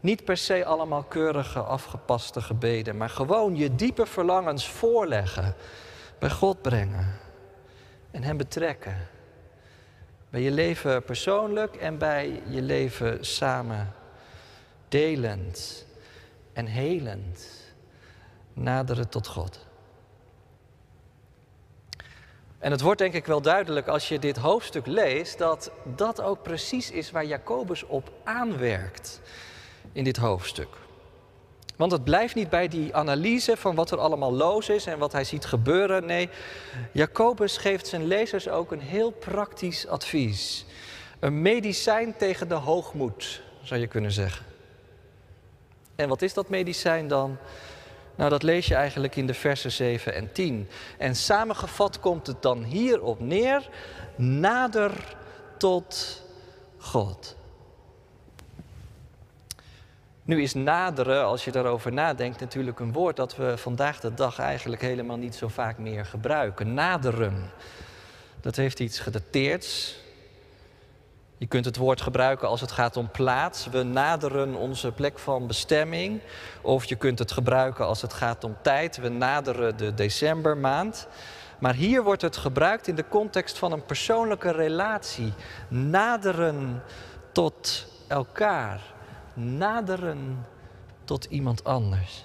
Niet 0.00 0.24
per 0.24 0.36
se 0.36 0.64
allemaal 0.64 1.02
keurige, 1.02 1.60
afgepaste 1.60 2.40
gebeden, 2.40 2.96
maar 2.96 3.10
gewoon 3.10 3.56
je 3.56 3.74
diepe 3.74 4.06
verlangens 4.06 4.68
voorleggen, 4.68 5.54
bij 6.18 6.30
God 6.30 6.62
brengen 6.62 7.18
en 8.10 8.22
Hem 8.22 8.36
betrekken. 8.36 8.96
Bij 10.30 10.40
je 10.40 10.50
leven 10.50 11.02
persoonlijk 11.02 11.76
en 11.76 11.98
bij 11.98 12.42
je 12.48 12.62
leven 12.62 13.24
samen, 13.24 13.92
delend 14.88 15.86
en 16.52 16.66
helend, 16.66 17.48
naderen 18.52 19.08
tot 19.08 19.26
God. 19.26 19.66
En 22.58 22.70
het 22.70 22.80
wordt 22.80 22.98
denk 22.98 23.14
ik 23.14 23.26
wel 23.26 23.42
duidelijk 23.42 23.88
als 23.88 24.08
je 24.08 24.18
dit 24.18 24.36
hoofdstuk 24.36 24.86
leest, 24.86 25.38
dat 25.38 25.70
dat 25.84 26.20
ook 26.20 26.42
precies 26.42 26.90
is 26.90 27.10
waar 27.10 27.24
Jacobus 27.24 27.86
op 27.86 28.12
aanwerkt 28.24 29.20
in 29.92 30.04
dit 30.04 30.16
hoofdstuk. 30.16 30.68
Want 31.76 31.92
het 31.92 32.04
blijft 32.04 32.34
niet 32.34 32.50
bij 32.50 32.68
die 32.68 32.94
analyse 32.94 33.56
van 33.56 33.74
wat 33.74 33.90
er 33.90 33.98
allemaal 33.98 34.32
los 34.32 34.68
is 34.68 34.86
en 34.86 34.98
wat 34.98 35.12
hij 35.12 35.24
ziet 35.24 35.44
gebeuren. 35.44 36.06
Nee, 36.06 36.28
Jacobus 36.92 37.56
geeft 37.56 37.86
zijn 37.86 38.04
lezers 38.06 38.48
ook 38.48 38.72
een 38.72 38.80
heel 38.80 39.10
praktisch 39.10 39.86
advies. 39.86 40.66
Een 41.20 41.42
medicijn 41.42 42.16
tegen 42.16 42.48
de 42.48 42.54
hoogmoed, 42.54 43.42
zou 43.62 43.80
je 43.80 43.86
kunnen 43.86 44.12
zeggen. 44.12 44.51
En 45.96 46.08
wat 46.08 46.22
is 46.22 46.34
dat 46.34 46.48
medicijn 46.48 47.08
dan? 47.08 47.38
Nou, 48.14 48.30
dat 48.30 48.42
lees 48.42 48.66
je 48.66 48.74
eigenlijk 48.74 49.16
in 49.16 49.26
de 49.26 49.34
versen 49.34 49.72
7 49.72 50.14
en 50.14 50.32
10. 50.32 50.68
En 50.98 51.16
samengevat 51.16 52.00
komt 52.00 52.26
het 52.26 52.42
dan 52.42 52.62
hierop 52.62 53.20
neer: 53.20 53.68
nader 54.16 55.16
tot 55.58 56.22
God. 56.78 57.36
Nu 60.24 60.42
is 60.42 60.54
naderen, 60.54 61.24
als 61.24 61.44
je 61.44 61.50
daarover 61.50 61.92
nadenkt, 61.92 62.40
natuurlijk 62.40 62.80
een 62.80 62.92
woord 62.92 63.16
dat 63.16 63.36
we 63.36 63.56
vandaag 63.56 64.00
de 64.00 64.14
dag 64.14 64.38
eigenlijk 64.38 64.82
helemaal 64.82 65.16
niet 65.16 65.34
zo 65.34 65.48
vaak 65.48 65.78
meer 65.78 66.04
gebruiken. 66.04 66.74
Naderen. 66.74 67.50
Dat 68.40 68.56
heeft 68.56 68.80
iets 68.80 68.98
gedateerds. 68.98 70.00
Je 71.42 71.48
kunt 71.48 71.64
het 71.64 71.76
woord 71.76 72.00
gebruiken 72.00 72.48
als 72.48 72.60
het 72.60 72.72
gaat 72.72 72.96
om 72.96 73.10
plaats. 73.10 73.66
We 73.66 73.82
naderen 73.82 74.54
onze 74.54 74.92
plek 74.92 75.18
van 75.18 75.46
bestemming. 75.46 76.20
Of 76.60 76.84
je 76.84 76.96
kunt 76.96 77.18
het 77.18 77.32
gebruiken 77.32 77.86
als 77.86 78.02
het 78.02 78.12
gaat 78.12 78.44
om 78.44 78.56
tijd. 78.60 78.96
We 78.96 79.08
naderen 79.08 79.76
de 79.76 79.94
decembermaand. 79.94 81.06
Maar 81.58 81.74
hier 81.74 82.02
wordt 82.02 82.22
het 82.22 82.36
gebruikt 82.36 82.88
in 82.88 82.94
de 82.94 83.08
context 83.08 83.58
van 83.58 83.72
een 83.72 83.84
persoonlijke 83.84 84.50
relatie. 84.50 85.32
Naderen 85.68 86.82
tot 87.32 87.86
elkaar. 88.08 88.80
Naderen 89.34 90.46
tot 91.04 91.24
iemand 91.24 91.64
anders. 91.64 92.24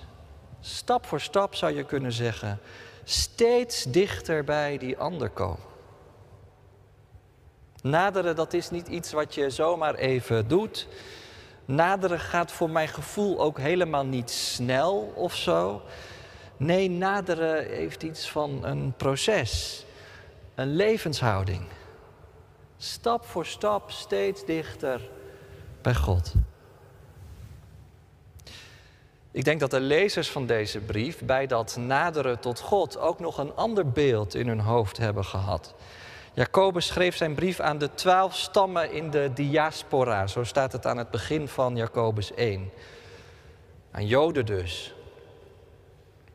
Stap 0.59 1.05
voor 1.05 1.21
stap 1.21 1.55
zou 1.55 1.75
je 1.75 1.83
kunnen 1.83 2.11
zeggen. 2.11 2.59
Steeds 3.03 3.83
dichter 3.83 4.43
bij 4.43 4.77
die 4.77 4.97
ander 4.97 5.29
komen. 5.29 5.76
Naderen, 7.81 8.35
dat 8.35 8.53
is 8.53 8.69
niet 8.69 8.87
iets 8.87 9.11
wat 9.11 9.33
je 9.35 9.49
zomaar 9.49 9.95
even 9.95 10.47
doet. 10.47 10.87
Naderen 11.65 12.19
gaat 12.19 12.51
voor 12.51 12.69
mijn 12.69 12.87
gevoel 12.87 13.39
ook 13.39 13.59
helemaal 13.59 14.05
niet 14.05 14.31
snel 14.31 15.13
of 15.15 15.35
zo. 15.35 15.81
Nee, 16.57 16.89
naderen 16.89 17.65
heeft 17.65 18.03
iets 18.03 18.31
van 18.31 18.65
een 18.65 18.93
proces, 18.97 19.85
een 20.55 20.75
levenshouding. 20.75 21.61
Stap 22.77 23.25
voor 23.25 23.45
stap 23.45 23.91
steeds 23.91 24.45
dichter 24.45 25.01
bij 25.81 25.95
God. 25.95 26.33
Ik 29.31 29.43
denk 29.43 29.59
dat 29.59 29.71
de 29.71 29.79
lezers 29.79 30.29
van 30.29 30.45
deze 30.45 30.79
brief 30.79 31.21
bij 31.23 31.47
dat 31.47 31.77
naderen 31.79 32.39
tot 32.39 32.59
God 32.59 32.97
ook 32.97 33.19
nog 33.19 33.37
een 33.37 33.55
ander 33.55 33.89
beeld 33.89 34.35
in 34.35 34.47
hun 34.47 34.59
hoofd 34.59 34.97
hebben 34.97 35.25
gehad. 35.25 35.75
Jacobus 36.37 36.87
schreef 36.87 37.15
zijn 37.15 37.35
brief 37.35 37.59
aan 37.59 37.77
de 37.77 37.93
twaalf 37.93 38.35
stammen 38.35 38.91
in 38.91 39.09
de 39.09 39.31
diaspora, 39.33 40.27
zo 40.27 40.43
staat 40.43 40.71
het 40.71 40.85
aan 40.85 40.97
het 40.97 41.11
begin 41.11 41.47
van 41.47 41.75
Jacobus 41.75 42.33
1. 42.33 42.71
Aan 43.91 44.07
Joden 44.07 44.45
dus, 44.45 44.95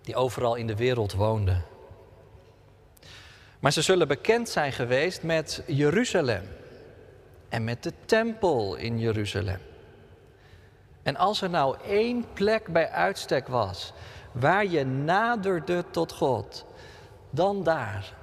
die 0.00 0.14
overal 0.14 0.54
in 0.54 0.66
de 0.66 0.76
wereld 0.76 1.12
woonden. 1.12 1.64
Maar 3.58 3.72
ze 3.72 3.82
zullen 3.82 4.08
bekend 4.08 4.48
zijn 4.48 4.72
geweest 4.72 5.22
met 5.22 5.62
Jeruzalem 5.66 6.48
en 7.48 7.64
met 7.64 7.82
de 7.82 7.92
tempel 8.04 8.74
in 8.74 8.98
Jeruzalem. 8.98 9.60
En 11.02 11.16
als 11.16 11.42
er 11.42 11.50
nou 11.50 11.76
één 11.86 12.26
plek 12.32 12.66
bij 12.66 12.90
uitstek 12.90 13.48
was 13.48 13.92
waar 14.32 14.66
je 14.66 14.84
naderde 14.84 15.84
tot 15.90 16.12
God, 16.12 16.64
dan 17.30 17.62
daar. 17.62 18.20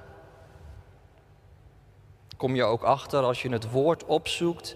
Kom 2.40 2.54
je 2.54 2.64
ook 2.64 2.82
achter 2.82 3.22
als 3.22 3.42
je 3.42 3.48
het 3.48 3.70
woord 3.70 4.04
opzoekt 4.04 4.74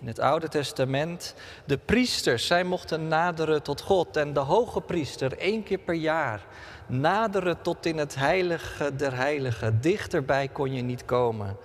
in 0.00 0.06
het 0.06 0.18
Oude 0.18 0.48
Testament. 0.48 1.34
De 1.64 1.78
priesters, 1.78 2.46
zij 2.46 2.64
mochten 2.64 3.08
naderen 3.08 3.62
tot 3.62 3.80
God. 3.80 4.16
En 4.16 4.32
de 4.32 4.40
hoge 4.40 4.80
priester 4.80 5.38
één 5.38 5.62
keer 5.62 5.78
per 5.78 5.94
jaar 5.94 6.46
naderen 6.86 7.62
tot 7.62 7.86
in 7.86 7.98
het 7.98 8.14
heilige 8.14 8.96
der 8.96 9.16
heiligen. 9.16 9.80
Dichterbij 9.80 10.48
kon 10.48 10.72
je 10.72 10.82
niet 10.82 11.04
komen. 11.04 11.56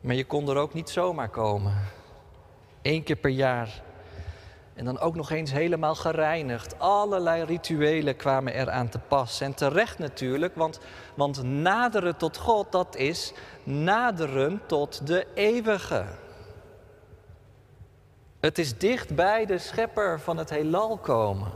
Maar 0.00 0.14
je 0.14 0.24
kon 0.24 0.48
er 0.48 0.56
ook 0.56 0.74
niet 0.74 0.90
zomaar 0.90 1.30
komen. 1.30 1.74
Eén 2.82 3.02
keer 3.02 3.16
per 3.16 3.30
jaar 3.30 3.82
en 4.76 4.84
dan 4.84 4.98
ook 4.98 5.14
nog 5.14 5.30
eens 5.30 5.52
helemaal 5.52 5.94
gereinigd. 5.94 6.78
Allerlei 6.78 7.44
rituelen 7.44 8.16
kwamen 8.16 8.54
eraan 8.54 8.88
te 8.88 8.98
pas. 8.98 9.40
En 9.40 9.54
terecht 9.54 9.98
natuurlijk, 9.98 10.54
want, 10.54 10.78
want 11.14 11.42
naderen 11.42 12.16
tot 12.16 12.36
God, 12.36 12.72
dat 12.72 12.96
is 12.96 13.32
naderen 13.62 14.60
tot 14.66 15.06
de 15.06 15.26
eeuwige. 15.34 16.04
Het 18.40 18.58
is 18.58 18.78
dicht 18.78 19.14
bij 19.14 19.46
de 19.46 19.58
schepper 19.58 20.20
van 20.20 20.36
het 20.36 20.50
heelal 20.50 20.96
komen. 20.96 21.52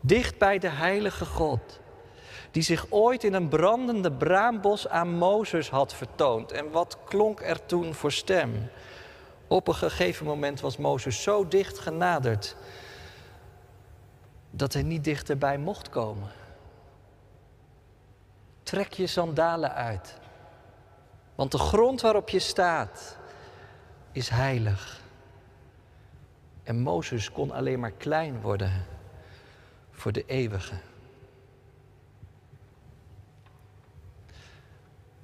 Dicht 0.00 0.38
bij 0.38 0.58
de 0.58 0.68
heilige 0.68 1.24
God. 1.24 1.80
Die 2.50 2.62
zich 2.62 2.86
ooit 2.88 3.24
in 3.24 3.34
een 3.34 3.48
brandende 3.48 4.12
braambos 4.12 4.88
aan 4.88 5.08
Mozes 5.08 5.70
had 5.70 5.94
vertoond. 5.94 6.52
En 6.52 6.70
wat 6.70 6.98
klonk 7.04 7.40
er 7.40 7.66
toen 7.66 7.94
voor 7.94 8.12
stem? 8.12 8.70
Op 9.48 9.68
een 9.68 9.74
gegeven 9.74 10.26
moment 10.26 10.60
was 10.60 10.76
Mozes 10.76 11.22
zo 11.22 11.48
dicht 11.48 11.78
genaderd 11.78 12.56
dat 14.50 14.72
hij 14.72 14.82
niet 14.82 15.04
dichterbij 15.04 15.58
mocht 15.58 15.88
komen. 15.88 16.28
Trek 18.62 18.92
je 18.92 19.06
sandalen 19.06 19.74
uit, 19.74 20.18
want 21.34 21.52
de 21.52 21.58
grond 21.58 22.00
waarop 22.00 22.28
je 22.28 22.38
staat 22.38 23.16
is 24.12 24.28
heilig. 24.28 25.00
En 26.62 26.80
Mozes 26.80 27.32
kon 27.32 27.50
alleen 27.50 27.80
maar 27.80 27.92
klein 27.92 28.40
worden 28.40 28.84
voor 29.90 30.12
de 30.12 30.24
eeuwige. 30.26 30.74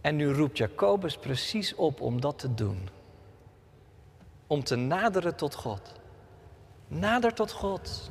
En 0.01 0.17
nu 0.17 0.33
roept 0.33 0.59
Jacobus 0.59 1.17
precies 1.17 1.75
op 1.75 2.01
om 2.01 2.21
dat 2.21 2.39
te 2.39 2.55
doen 2.55 2.89
om 4.47 4.65
te 4.65 4.77
naderen 4.77 5.37
tot 5.37 5.55
God. 5.55 5.93
Nader 6.89 7.35
tot 7.35 7.53
God. 7.53 8.11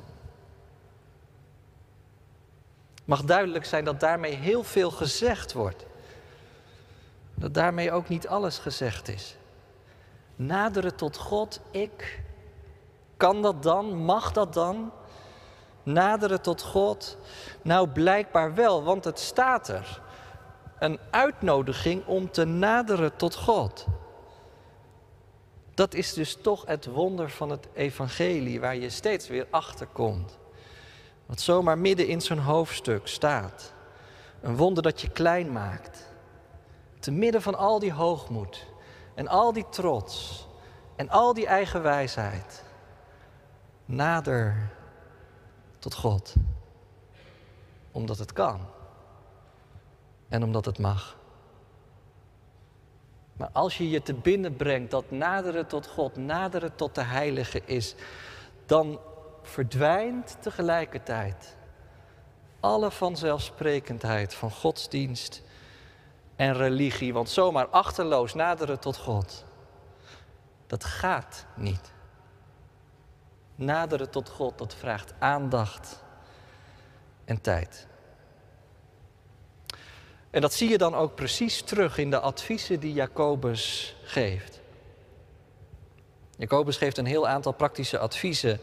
Mag 3.06 3.24
duidelijk 3.24 3.66
zijn 3.66 3.86
dat 3.86 4.00
daarmee 4.00 4.36
heel 4.36 4.64
veel 4.64 4.92
gezegd 4.92 5.54
wordt. 5.54 5.86
Dat 7.36 7.54
daarmee 7.54 7.92
ook 7.92 8.08
niet 8.08 8.28
alles 8.28 8.58
gezegd 8.58 9.08
is. 9.08 9.36
Naderen 10.36 10.96
tot 10.96 11.18
God, 11.18 11.60
ik. 11.72 12.22
Kan 13.18 13.42
dat 13.42 13.64
dan? 13.64 13.96
Mag 13.96 14.32
dat 14.32 14.54
dan? 14.54 14.92
Naderen 15.84 16.42
tot 16.42 16.62
God? 16.62 17.18
Nou, 17.62 17.88
blijkbaar 17.88 18.54
wel, 18.54 18.84
want 18.84 19.04
het 19.04 19.20
staat 19.20 19.68
er. 19.68 20.02
Een 20.80 21.00
uitnodiging 21.10 22.06
om 22.06 22.32
te 22.32 22.46
naderen 22.46 23.16
tot 23.16 23.36
God. 23.36 23.86
Dat 25.74 25.94
is 25.94 26.14
dus 26.14 26.38
toch 26.42 26.66
het 26.66 26.86
wonder 26.86 27.30
van 27.30 27.50
het 27.50 27.68
evangelie 27.74 28.60
waar 28.60 28.76
je 28.76 28.90
steeds 28.90 29.28
weer 29.28 29.48
achter 29.50 29.88
komt. 29.88 30.38
Wat 31.26 31.42
zomaar 31.42 31.78
midden 31.78 32.08
in 32.08 32.22
zo'n 32.22 32.38
hoofdstuk 32.38 33.08
staat. 33.08 33.74
Een 34.42 34.56
wonder 34.56 34.84
dat 34.84 35.02
je 35.02 35.10
klein 35.10 35.52
maakt. 35.52 36.12
Te 37.00 37.12
midden 37.12 37.42
van 37.42 37.56
al 37.56 37.80
die 37.80 37.94
hoogmoed 37.94 38.66
en 39.16 39.28
al 39.28 39.54
die 39.54 39.70
trots 39.70 40.46
en 40.96 41.10
al 41.10 41.34
die 41.34 41.48
eigen 41.48 41.82
wijsheid. 41.82 42.64
Nader 43.86 44.70
tot 45.80 45.94
God. 45.94 46.34
Omdat 47.92 48.18
het 48.18 48.34
kan. 48.34 48.60
En 50.30 50.44
omdat 50.44 50.66
het 50.66 50.80
mag. 50.80 51.18
Maar 53.34 53.50
als 53.52 53.78
je 53.78 53.90
je 53.90 54.02
te 54.02 54.14
binnen 54.14 54.56
brengt 54.56 54.92
dat 54.92 55.12
naderen 55.12 55.68
tot 55.68 55.88
God, 55.88 56.16
naderen 56.16 56.76
tot 56.76 56.96
de 56.96 57.04
Heilige 57.04 57.62
is, 57.66 57.96
dan 58.66 59.00
verdwijnt 59.42 60.38
tegelijkertijd 60.40 61.58
alle 62.60 62.92
vanzelfsprekendheid 62.92 64.34
van 64.34 64.52
godsdienst 64.52 65.42
en 66.36 66.54
religie. 66.54 67.14
Want 67.14 67.30
zomaar 67.30 67.68
achterloos 67.68 68.34
naderen 68.34 68.80
tot 68.80 68.98
God, 68.98 69.46
dat 70.68 70.84
gaat 70.84 71.46
niet. 71.56 71.92
Naderen 73.56 74.10
tot 74.10 74.30
God, 74.30 74.58
dat 74.58 74.76
vraagt 74.76 75.14
aandacht 75.20 76.04
en 77.26 77.42
tijd. 77.42 77.88
En 80.34 80.42
dat 80.42 80.54
zie 80.54 80.70
je 80.70 80.78
dan 80.78 80.96
ook 80.96 81.16
precies 81.16 81.62
terug 81.62 81.98
in 81.98 82.10
de 82.10 82.20
adviezen 82.20 82.80
die 82.80 82.94
Jacobus 82.94 83.96
geeft. 84.04 84.62
Jacobus 86.38 86.78
geeft 86.78 86.98
een 86.98 87.06
heel 87.06 87.28
aantal 87.28 87.52
praktische 87.52 88.00
adviezen 88.00 88.60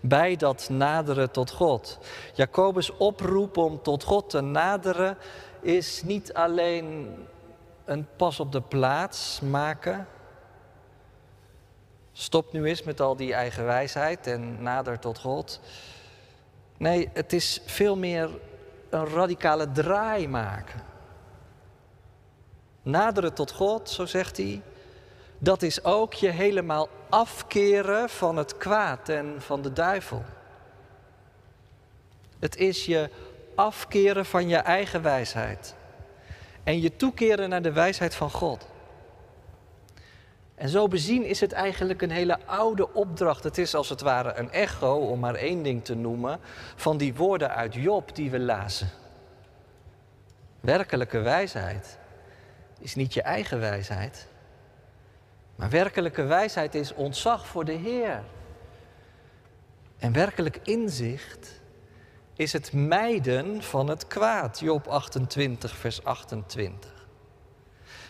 bij 0.00 0.36
dat 0.36 0.68
naderen 0.70 1.30
tot 1.30 1.50
God. 1.50 1.98
Jacobus 2.34 2.96
oproep 2.96 3.56
om 3.56 3.82
tot 3.82 4.02
God 4.04 4.30
te 4.30 4.40
naderen 4.40 5.16
is 5.60 6.02
niet 6.02 6.34
alleen 6.34 7.16
een 7.84 8.06
pas 8.16 8.40
op 8.40 8.52
de 8.52 8.60
plaats 8.62 9.40
maken. 9.40 10.08
Stop 12.12 12.52
nu 12.52 12.64
eens 12.64 12.82
met 12.82 13.00
al 13.00 13.16
die 13.16 13.34
eigen 13.34 13.64
wijsheid 13.64 14.26
en 14.26 14.62
nader 14.62 14.98
tot 14.98 15.18
God. 15.18 15.60
Nee, 16.76 17.10
het 17.12 17.32
is 17.32 17.62
veel 17.66 17.96
meer 17.96 18.30
een 18.90 19.06
radicale 19.06 19.72
draai 19.72 20.28
maken. 20.28 20.94
Naderen 22.86 23.34
tot 23.34 23.52
God, 23.52 23.90
zo 23.90 24.06
zegt 24.06 24.36
hij, 24.36 24.62
dat 25.38 25.62
is 25.62 25.84
ook 25.84 26.14
je 26.14 26.28
helemaal 26.28 26.88
afkeren 27.08 28.08
van 28.08 28.36
het 28.36 28.56
kwaad 28.56 29.08
en 29.08 29.34
van 29.38 29.62
de 29.62 29.72
duivel. 29.72 30.24
Het 32.38 32.56
is 32.56 32.84
je 32.84 33.10
afkeren 33.54 34.26
van 34.26 34.48
je 34.48 34.56
eigen 34.56 35.02
wijsheid 35.02 35.74
en 36.64 36.80
je 36.80 36.96
toekeren 36.96 37.48
naar 37.48 37.62
de 37.62 37.72
wijsheid 37.72 38.14
van 38.14 38.30
God. 38.30 38.66
En 40.54 40.68
zo 40.68 40.88
bezien 40.88 41.24
is 41.24 41.40
het 41.40 41.52
eigenlijk 41.52 42.02
een 42.02 42.10
hele 42.10 42.38
oude 42.46 42.92
opdracht. 42.92 43.44
Het 43.44 43.58
is 43.58 43.74
als 43.74 43.88
het 43.88 44.00
ware 44.00 44.34
een 44.34 44.50
echo, 44.50 44.94
om 44.94 45.18
maar 45.18 45.34
één 45.34 45.62
ding 45.62 45.84
te 45.84 45.94
noemen, 45.94 46.40
van 46.76 46.96
die 46.96 47.14
woorden 47.14 47.54
uit 47.54 47.74
Job 47.74 48.14
die 48.14 48.30
we 48.30 48.38
lazen. 48.38 48.90
Werkelijke 50.60 51.18
wijsheid 51.18 51.98
is 52.78 52.94
niet 52.94 53.14
je 53.14 53.22
eigen 53.22 53.60
wijsheid. 53.60 54.26
Maar 55.56 55.70
werkelijke 55.70 56.22
wijsheid 56.22 56.74
is 56.74 56.94
ontzag 56.94 57.46
voor 57.46 57.64
de 57.64 57.72
Heer. 57.72 58.22
En 59.98 60.12
werkelijk 60.12 60.60
inzicht 60.62 61.60
is 62.34 62.52
het 62.52 62.72
mijden 62.72 63.62
van 63.62 63.88
het 63.88 64.06
kwaad. 64.06 64.60
Job 64.60 64.86
28, 64.86 65.76
vers 65.76 66.04
28. 66.04 66.94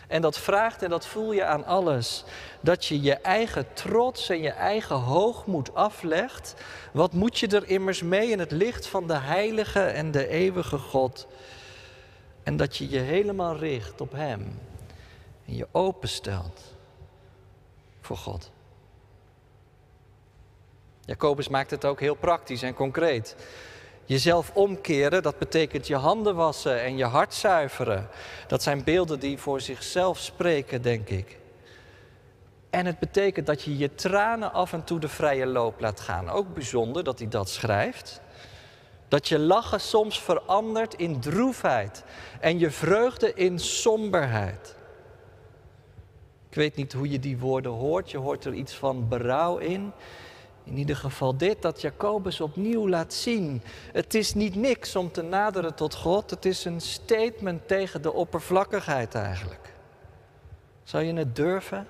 En 0.07 0.21
dat 0.21 0.37
vraagt 0.37 0.81
en 0.81 0.89
dat 0.89 1.05
voel 1.05 1.31
je 1.31 1.43
aan 1.43 1.65
alles. 1.65 2.23
Dat 2.61 2.85
je 2.85 3.01
je 3.01 3.13
eigen 3.13 3.73
trots 3.73 4.29
en 4.29 4.41
je 4.41 4.51
eigen 4.51 4.95
hoogmoed 4.95 5.75
aflegt. 5.75 6.53
Wat 6.93 7.13
moet 7.13 7.39
je 7.39 7.47
er 7.47 7.67
immers 7.67 8.01
mee 8.01 8.29
in 8.29 8.39
het 8.39 8.51
licht 8.51 8.87
van 8.87 9.07
de 9.07 9.17
heilige 9.17 9.79
en 9.79 10.11
de 10.11 10.27
eeuwige 10.27 10.77
God? 10.77 11.27
En 12.47 12.57
dat 12.57 12.77
je 12.77 12.89
je 12.89 12.99
helemaal 12.99 13.57
richt 13.57 14.01
op 14.01 14.11
Hem. 14.11 14.59
En 15.45 15.55
je 15.55 15.67
openstelt 15.71 16.61
voor 18.01 18.17
God. 18.17 18.51
Jacobus 21.05 21.47
maakt 21.47 21.71
het 21.71 21.85
ook 21.85 21.99
heel 21.99 22.15
praktisch 22.15 22.61
en 22.61 22.73
concreet. 22.73 23.35
Jezelf 24.05 24.51
omkeren, 24.53 25.23
dat 25.23 25.37
betekent 25.37 25.87
je 25.87 25.95
handen 25.95 26.35
wassen 26.35 26.81
en 26.81 26.97
je 26.97 27.05
hart 27.05 27.33
zuiveren. 27.33 28.09
Dat 28.47 28.63
zijn 28.63 28.83
beelden 28.83 29.19
die 29.19 29.37
voor 29.37 29.61
zichzelf 29.61 30.17
spreken, 30.17 30.81
denk 30.81 31.09
ik. 31.09 31.37
En 32.69 32.85
het 32.85 32.99
betekent 32.99 33.45
dat 33.45 33.61
je 33.61 33.77
je 33.77 33.95
tranen 33.95 34.53
af 34.53 34.73
en 34.73 34.83
toe 34.83 34.99
de 34.99 35.09
vrije 35.09 35.45
loop 35.45 35.79
laat 35.79 35.99
gaan. 35.99 36.29
Ook 36.29 36.53
bijzonder 36.53 37.03
dat 37.03 37.19
hij 37.19 37.27
dat 37.27 37.49
schrijft. 37.49 38.21
Dat 39.07 39.27
je 39.27 39.39
lachen 39.39 39.81
soms 39.81 40.21
verandert 40.21 40.93
in 40.93 41.19
droefheid 41.19 42.03
en 42.39 42.59
je 42.59 42.71
vreugde 42.71 43.33
in 43.33 43.59
somberheid. 43.59 44.75
Ik 46.49 46.55
weet 46.55 46.75
niet 46.75 46.93
hoe 46.93 47.09
je 47.09 47.19
die 47.19 47.37
woorden 47.37 47.71
hoort. 47.71 48.11
Je 48.11 48.17
hoort 48.17 48.45
er 48.45 48.53
iets 48.53 48.73
van 48.73 49.07
berouw 49.07 49.57
in. 49.57 49.91
In 50.63 50.77
ieder 50.77 50.95
geval 50.95 51.37
dit, 51.37 51.61
dat 51.61 51.81
Jacobus 51.81 52.41
opnieuw 52.41 52.89
laat 52.89 53.13
zien. 53.13 53.61
Het 53.91 54.13
is 54.13 54.33
niet 54.33 54.55
niks 54.55 54.95
om 54.95 55.11
te 55.11 55.21
naderen 55.21 55.75
tot 55.75 55.95
God. 55.95 56.29
Het 56.29 56.45
is 56.45 56.65
een 56.65 56.81
statement 56.81 57.67
tegen 57.67 58.01
de 58.01 58.13
oppervlakkigheid 58.13 59.15
eigenlijk. 59.15 59.73
Zou 60.83 61.03
je 61.03 61.13
het 61.13 61.35
durven? 61.35 61.87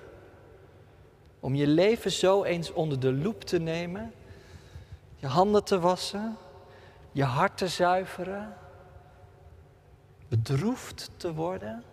Om 1.40 1.54
je 1.54 1.66
leven 1.66 2.10
zo 2.10 2.42
eens 2.42 2.72
onder 2.72 3.00
de 3.00 3.12
loep 3.12 3.44
te 3.44 3.58
nemen? 3.58 4.12
Je 5.16 5.26
handen 5.26 5.64
te 5.64 5.80
wassen? 5.80 6.36
Je 7.18 7.24
hart 7.24 7.56
te 7.56 7.68
zuiveren? 7.68 8.54
Bedroefd 10.28 11.10
te 11.16 11.34
worden? 11.34 11.84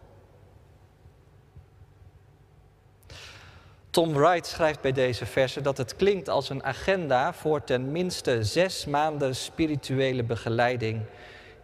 Tom 3.90 4.14
Wright 4.14 4.48
schrijft 4.48 4.82
bij 4.82 4.92
deze 4.92 5.26
versen 5.26 5.64
dat 5.64 5.78
het 5.78 5.96
klinkt 5.96 6.30
als 6.30 6.50
een 6.50 6.64
agenda 6.64 7.34
voor 7.34 7.64
ten 7.64 7.92
minste 7.92 8.44
zes 8.44 8.86
maanden 8.86 9.36
spirituele 9.36 10.24
begeleiding, 10.24 11.02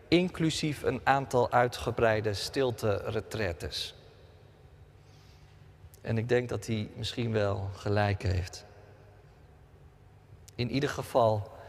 inclusief 0.07 0.83
een 0.83 1.01
aantal 1.03 1.51
uitgebreide 1.51 2.33
stilte-retretes. 2.33 3.95
En 6.01 6.17
ik 6.17 6.29
denk 6.29 6.49
dat 6.49 6.65
hij 6.65 6.89
misschien 6.95 7.31
wel 7.31 7.69
gelijk 7.75 8.23
heeft. 8.23 8.65
In 10.55 10.71
ieder 10.71 10.89
geval 10.89 11.59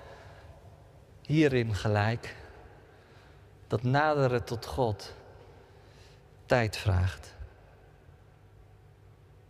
hierin 1.27 1.75
gelijk 1.75 2.37
dat 3.67 3.83
naderen 3.83 4.45
tot 4.45 4.67
God 4.67 5.15
tijd 6.47 6.77
vraagt. 6.77 7.35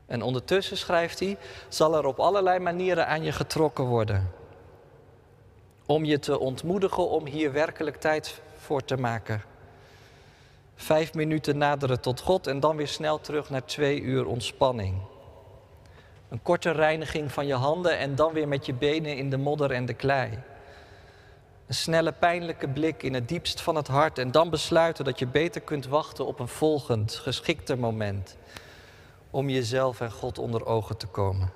En 0.06 0.22
ondertussen, 0.22 0.76
schrijft 0.76 1.20
hij, 1.20 1.36
zal 1.68 1.96
er 1.96 2.04
op 2.04 2.18
allerlei 2.18 2.58
manieren 2.58 3.06
aan 3.06 3.22
je 3.22 3.32
getrokken 3.32 3.84
worden. 3.84 4.30
Om 5.86 6.04
je 6.04 6.18
te 6.18 6.38
ontmoedigen 6.38 7.08
om 7.08 7.26
hier 7.26 7.52
werkelijk 7.52 7.96
tijd 7.96 8.40
voor 8.56 8.84
te 8.84 8.96
maken. 8.96 9.42
Vijf 10.74 11.14
minuten 11.14 11.58
naderen 11.58 12.00
tot 12.00 12.20
God 12.20 12.46
en 12.46 12.60
dan 12.60 12.76
weer 12.76 12.88
snel 12.88 13.20
terug 13.20 13.50
naar 13.50 13.64
twee 13.64 14.00
uur 14.00 14.26
ontspanning. 14.26 14.96
Een 16.28 16.42
korte 16.42 16.70
reiniging 16.70 17.32
van 17.32 17.46
je 17.46 17.54
handen 17.54 17.98
en 17.98 18.14
dan 18.14 18.32
weer 18.32 18.48
met 18.48 18.66
je 18.66 18.74
benen 18.74 19.16
in 19.16 19.30
de 19.30 19.36
modder 19.36 19.70
en 19.70 19.86
de 19.86 19.94
klei. 19.94 20.38
Een 21.72 21.78
snelle 21.78 22.12
pijnlijke 22.12 22.68
blik 22.68 23.02
in 23.02 23.14
het 23.14 23.28
diepst 23.28 23.60
van 23.60 23.74
het 23.74 23.88
hart 23.88 24.18
en 24.18 24.30
dan 24.30 24.50
besluiten 24.50 25.04
dat 25.04 25.18
je 25.18 25.26
beter 25.26 25.60
kunt 25.60 25.86
wachten 25.86 26.26
op 26.26 26.38
een 26.38 26.48
volgend, 26.48 27.14
geschikter 27.14 27.78
moment 27.78 28.36
om 29.30 29.48
jezelf 29.48 30.00
en 30.00 30.10
God 30.10 30.38
onder 30.38 30.66
ogen 30.66 30.96
te 30.96 31.06
komen. 31.06 31.52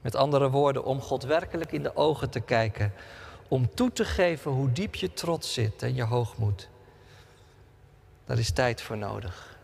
Met 0.00 0.14
andere 0.14 0.50
woorden, 0.50 0.84
om 0.84 1.00
God 1.00 1.22
werkelijk 1.22 1.72
in 1.72 1.82
de 1.82 1.96
ogen 1.96 2.30
te 2.30 2.40
kijken, 2.40 2.92
om 3.48 3.74
toe 3.74 3.92
te 3.92 4.04
geven 4.04 4.50
hoe 4.50 4.72
diep 4.72 4.94
je 4.94 5.12
trots 5.12 5.52
zit 5.52 5.82
en 5.82 5.94
je 5.94 6.04
hoogmoed. 6.04 6.68
Daar 8.24 8.38
is 8.38 8.50
tijd 8.50 8.82
voor 8.82 8.96
nodig. 8.96 9.58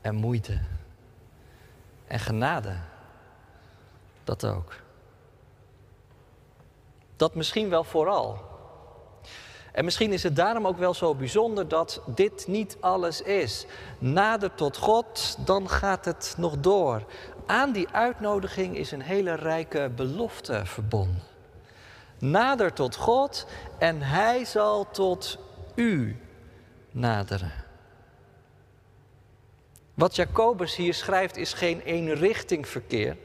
En 0.00 0.14
moeite. 0.14 0.60
En 2.06 2.18
genade. 2.18 2.76
Dat 4.24 4.46
ook. 4.46 4.82
Dat 7.16 7.34
misschien 7.34 7.68
wel 7.68 7.84
vooral. 7.84 8.52
En 9.72 9.84
misschien 9.84 10.12
is 10.12 10.22
het 10.22 10.36
daarom 10.36 10.66
ook 10.66 10.78
wel 10.78 10.94
zo 10.94 11.14
bijzonder 11.14 11.68
dat 11.68 12.00
dit 12.06 12.46
niet 12.46 12.76
alles 12.80 13.22
is. 13.22 13.66
Nader 13.98 14.54
tot 14.54 14.76
God, 14.76 15.36
dan 15.44 15.68
gaat 15.68 16.04
het 16.04 16.34
nog 16.36 16.60
door. 16.60 17.04
Aan 17.46 17.72
die 17.72 17.88
uitnodiging 17.88 18.76
is 18.76 18.90
een 18.90 19.02
hele 19.02 19.34
rijke 19.34 19.90
belofte 19.96 20.62
verbonden. 20.64 21.22
Nader 22.18 22.72
tot 22.72 22.96
God 22.96 23.46
en 23.78 24.02
Hij 24.02 24.44
zal 24.44 24.90
tot 24.90 25.38
u 25.74 26.20
naderen. 26.90 27.52
Wat 29.94 30.16
Jacobus 30.16 30.76
hier 30.76 30.94
schrijft 30.94 31.36
is 31.36 31.52
geen 31.52 31.80
eenrichting 31.80 32.68
verkeer. 32.68 33.16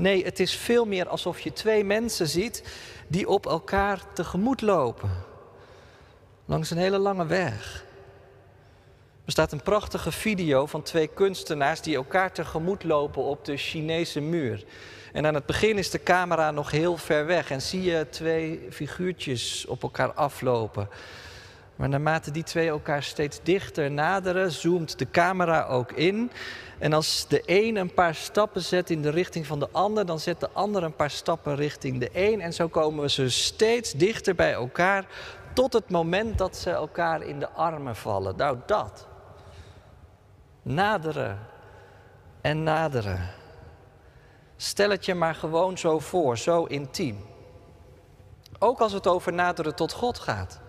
Nee, 0.00 0.24
het 0.24 0.40
is 0.40 0.54
veel 0.56 0.84
meer 0.84 1.08
alsof 1.08 1.40
je 1.40 1.52
twee 1.52 1.84
mensen 1.84 2.28
ziet 2.28 2.64
die 3.08 3.28
op 3.28 3.46
elkaar 3.46 4.02
tegemoet 4.14 4.60
lopen 4.60 5.10
langs 6.44 6.70
een 6.70 6.78
hele 6.78 6.98
lange 6.98 7.26
weg. 7.26 7.84
Er 9.24 9.32
staat 9.32 9.52
een 9.52 9.62
prachtige 9.62 10.12
video 10.12 10.66
van 10.66 10.82
twee 10.82 11.06
kunstenaars 11.06 11.80
die 11.80 11.96
elkaar 11.96 12.32
tegemoet 12.32 12.84
lopen 12.84 13.22
op 13.22 13.44
de 13.44 13.56
Chinese 13.56 14.20
muur. 14.20 14.64
En 15.12 15.26
aan 15.26 15.34
het 15.34 15.46
begin 15.46 15.78
is 15.78 15.90
de 15.90 16.02
camera 16.02 16.50
nog 16.50 16.70
heel 16.70 16.96
ver 16.96 17.26
weg 17.26 17.50
en 17.50 17.62
zie 17.62 17.82
je 17.82 18.06
twee 18.10 18.66
figuurtjes 18.70 19.66
op 19.66 19.82
elkaar 19.82 20.12
aflopen. 20.12 20.88
Maar 21.80 21.88
naarmate 21.88 22.30
die 22.30 22.42
twee 22.42 22.68
elkaar 22.68 23.02
steeds 23.02 23.40
dichter 23.42 23.90
naderen, 23.90 24.52
zoomt 24.52 24.98
de 24.98 25.10
camera 25.10 25.66
ook 25.66 25.92
in. 25.92 26.30
En 26.78 26.92
als 26.92 27.26
de 27.28 27.42
een 27.46 27.76
een 27.76 27.94
paar 27.94 28.14
stappen 28.14 28.62
zet 28.62 28.90
in 28.90 29.02
de 29.02 29.10
richting 29.10 29.46
van 29.46 29.58
de 29.58 29.68
ander, 29.72 30.06
dan 30.06 30.20
zet 30.20 30.40
de 30.40 30.50
ander 30.52 30.82
een 30.82 30.94
paar 30.94 31.10
stappen 31.10 31.56
richting 31.56 32.00
de 32.00 32.10
een. 32.12 32.40
En 32.40 32.52
zo 32.52 32.68
komen 32.68 33.10
ze 33.10 33.30
steeds 33.30 33.92
dichter 33.92 34.34
bij 34.34 34.52
elkaar 34.52 35.06
tot 35.52 35.72
het 35.72 35.90
moment 35.90 36.38
dat 36.38 36.56
ze 36.56 36.70
elkaar 36.70 37.22
in 37.22 37.38
de 37.38 37.50
armen 37.50 37.96
vallen. 37.96 38.36
Nou, 38.36 38.58
dat. 38.66 39.06
Naderen 40.62 41.38
en 42.40 42.62
naderen. 42.62 43.30
Stel 44.56 44.90
het 44.90 45.04
je 45.04 45.14
maar 45.14 45.34
gewoon 45.34 45.78
zo 45.78 45.98
voor, 45.98 46.38
zo 46.38 46.64
intiem. 46.64 47.24
Ook 48.58 48.80
als 48.80 48.92
het 48.92 49.06
over 49.06 49.32
naderen 49.32 49.74
tot 49.74 49.92
God 49.92 50.18
gaat. 50.18 50.60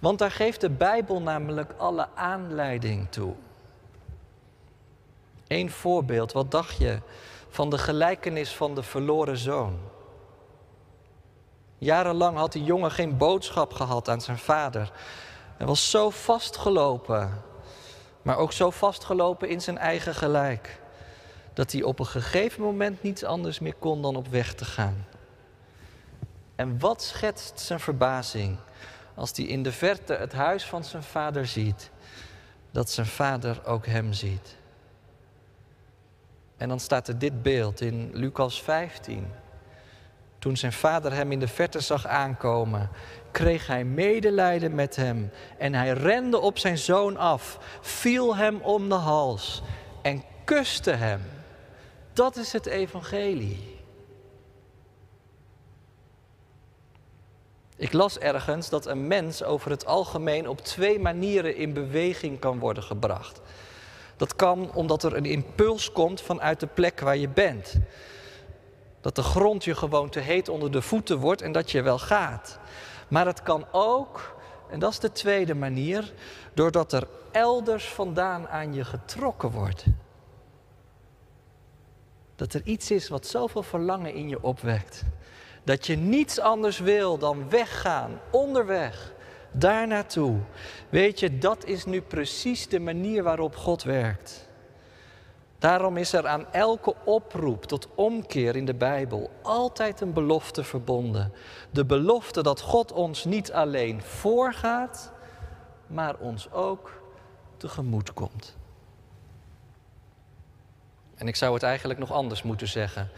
Want 0.00 0.18
daar 0.18 0.30
geeft 0.30 0.60
de 0.60 0.70
Bijbel 0.70 1.22
namelijk 1.22 1.72
alle 1.76 2.08
aanleiding 2.14 3.10
toe. 3.10 3.34
Eén 5.46 5.70
voorbeeld, 5.70 6.32
wat 6.32 6.50
dacht 6.50 6.76
je 6.76 7.00
van 7.48 7.70
de 7.70 7.78
gelijkenis 7.78 8.54
van 8.54 8.74
de 8.74 8.82
verloren 8.82 9.38
zoon? 9.38 9.78
Jarenlang 11.78 12.36
had 12.36 12.52
die 12.52 12.64
jongen 12.64 12.90
geen 12.90 13.16
boodschap 13.16 13.72
gehad 13.72 14.08
aan 14.08 14.20
zijn 14.20 14.38
vader. 14.38 14.92
Hij 15.56 15.66
was 15.66 15.90
zo 15.90 16.10
vastgelopen, 16.10 17.42
maar 18.22 18.36
ook 18.36 18.52
zo 18.52 18.70
vastgelopen 18.70 19.48
in 19.48 19.60
zijn 19.60 19.78
eigen 19.78 20.14
gelijk, 20.14 20.80
dat 21.52 21.72
hij 21.72 21.82
op 21.82 21.98
een 21.98 22.06
gegeven 22.06 22.62
moment 22.62 23.02
niets 23.02 23.24
anders 23.24 23.58
meer 23.58 23.74
kon 23.74 24.02
dan 24.02 24.16
op 24.16 24.28
weg 24.28 24.54
te 24.54 24.64
gaan. 24.64 25.06
En 26.54 26.78
wat 26.78 27.02
schetst 27.02 27.60
zijn 27.60 27.80
verbazing 27.80 28.58
als 29.18 29.32
hij 29.34 29.44
in 29.44 29.62
de 29.62 29.72
verte 29.72 30.12
het 30.12 30.32
huis 30.32 30.64
van 30.64 30.84
zijn 30.84 31.02
vader 31.02 31.46
ziet, 31.46 31.90
dat 32.70 32.90
zijn 32.90 33.06
vader 33.06 33.66
ook 33.66 33.86
hem 33.86 34.12
ziet. 34.12 34.56
En 36.56 36.68
dan 36.68 36.80
staat 36.80 37.08
er 37.08 37.18
dit 37.18 37.42
beeld 37.42 37.80
in 37.80 38.10
Lucas 38.12 38.62
15. 38.62 39.26
Toen 40.38 40.56
zijn 40.56 40.72
vader 40.72 41.12
hem 41.12 41.32
in 41.32 41.40
de 41.40 41.48
verte 41.48 41.80
zag 41.80 42.06
aankomen, 42.06 42.90
kreeg 43.30 43.66
hij 43.66 43.84
medelijden 43.84 44.74
met 44.74 44.96
hem 44.96 45.30
en 45.58 45.74
hij 45.74 45.92
rende 45.92 46.38
op 46.38 46.58
zijn 46.58 46.78
zoon 46.78 47.16
af, 47.16 47.58
viel 47.80 48.36
hem 48.36 48.60
om 48.60 48.88
de 48.88 48.94
hals 48.94 49.62
en 50.02 50.22
kuste 50.44 50.90
hem. 50.90 51.20
Dat 52.12 52.36
is 52.36 52.52
het 52.52 52.66
evangelie. 52.66 53.77
Ik 57.78 57.92
las 57.92 58.18
ergens 58.18 58.68
dat 58.68 58.86
een 58.86 59.06
mens 59.06 59.42
over 59.42 59.70
het 59.70 59.86
algemeen 59.86 60.48
op 60.48 60.60
twee 60.60 60.98
manieren 60.98 61.56
in 61.56 61.72
beweging 61.72 62.38
kan 62.38 62.58
worden 62.58 62.82
gebracht. 62.82 63.40
Dat 64.16 64.36
kan 64.36 64.72
omdat 64.72 65.02
er 65.02 65.16
een 65.16 65.24
impuls 65.24 65.92
komt 65.92 66.20
vanuit 66.20 66.60
de 66.60 66.66
plek 66.66 67.00
waar 67.00 67.16
je 67.16 67.28
bent. 67.28 67.74
Dat 69.00 69.16
de 69.16 69.22
grond 69.22 69.64
je 69.64 69.74
gewoon 69.74 70.08
te 70.08 70.20
heet 70.20 70.48
onder 70.48 70.72
de 70.72 70.82
voeten 70.82 71.18
wordt 71.18 71.42
en 71.42 71.52
dat 71.52 71.70
je 71.70 71.82
wel 71.82 71.98
gaat. 71.98 72.58
Maar 73.08 73.26
het 73.26 73.42
kan 73.42 73.66
ook, 73.72 74.36
en 74.70 74.78
dat 74.78 74.92
is 74.92 74.98
de 74.98 75.12
tweede 75.12 75.54
manier, 75.54 76.12
doordat 76.54 76.92
er 76.92 77.08
elders 77.30 77.88
vandaan 77.88 78.48
aan 78.48 78.74
je 78.74 78.84
getrokken 78.84 79.50
wordt. 79.50 79.84
Dat 82.36 82.54
er 82.54 82.62
iets 82.64 82.90
is 82.90 83.08
wat 83.08 83.26
zoveel 83.26 83.62
verlangen 83.62 84.14
in 84.14 84.28
je 84.28 84.42
opwekt. 84.42 85.04
Dat 85.68 85.86
je 85.86 85.96
niets 85.96 86.40
anders 86.40 86.78
wil 86.78 87.18
dan 87.18 87.50
weggaan, 87.50 88.20
onderweg, 88.30 89.12
daar 89.52 89.86
naartoe. 89.86 90.38
Weet 90.88 91.20
je, 91.20 91.38
dat 91.38 91.64
is 91.64 91.84
nu 91.84 92.00
precies 92.00 92.68
de 92.68 92.80
manier 92.80 93.22
waarop 93.22 93.56
God 93.56 93.82
werkt. 93.82 94.48
Daarom 95.58 95.96
is 95.96 96.12
er 96.12 96.26
aan 96.26 96.52
elke 96.52 96.94
oproep 97.04 97.64
tot 97.64 97.88
omkeer 97.94 98.56
in 98.56 98.64
de 98.64 98.74
Bijbel 98.74 99.30
altijd 99.42 100.00
een 100.00 100.12
belofte 100.12 100.64
verbonden. 100.64 101.32
De 101.70 101.84
belofte 101.84 102.42
dat 102.42 102.60
God 102.60 102.92
ons 102.92 103.24
niet 103.24 103.52
alleen 103.52 104.02
voorgaat, 104.02 105.12
maar 105.86 106.16
ons 106.16 106.52
ook 106.52 107.02
tegemoet 107.56 108.12
komt. 108.12 108.56
En 111.14 111.28
ik 111.28 111.36
zou 111.36 111.54
het 111.54 111.62
eigenlijk 111.62 111.98
nog 111.98 112.12
anders 112.12 112.42
moeten 112.42 112.68
zeggen. 112.68 113.10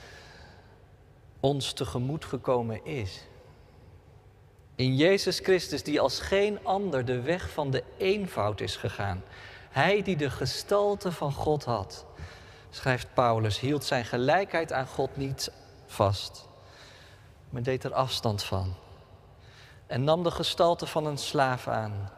Ons 1.41 1.73
tegemoet 1.73 2.25
gekomen 2.25 2.85
is. 2.85 3.21
In 4.75 4.97
Jezus 4.97 5.39
Christus, 5.39 5.83
die 5.83 6.01
als 6.01 6.21
geen 6.21 6.59
ander 6.65 7.05
de 7.05 7.21
weg 7.21 7.51
van 7.51 7.71
de 7.71 7.85
eenvoud 7.97 8.61
is 8.61 8.77
gegaan. 8.77 9.23
Hij 9.71 10.03
die 10.03 10.17
de 10.17 10.31
gestalte 10.31 11.13
van 11.13 11.33
God 11.33 11.65
had, 11.65 12.07
schrijft 12.71 13.15
Paulus, 13.15 13.61
hield 13.61 13.85
zijn 13.85 14.05
gelijkheid 14.05 14.73
aan 14.73 14.87
God 14.87 15.17
niet 15.17 15.53
vast, 15.87 16.49
maar 17.51 17.63
deed 17.63 17.85
er 17.85 17.93
afstand 17.93 18.43
van. 18.43 18.75
En 19.87 20.05
nam 20.05 20.23
de 20.23 20.31
gestalte 20.31 20.87
van 20.87 21.07
een 21.07 21.19
slaaf 21.19 21.69
aan 21.69 22.11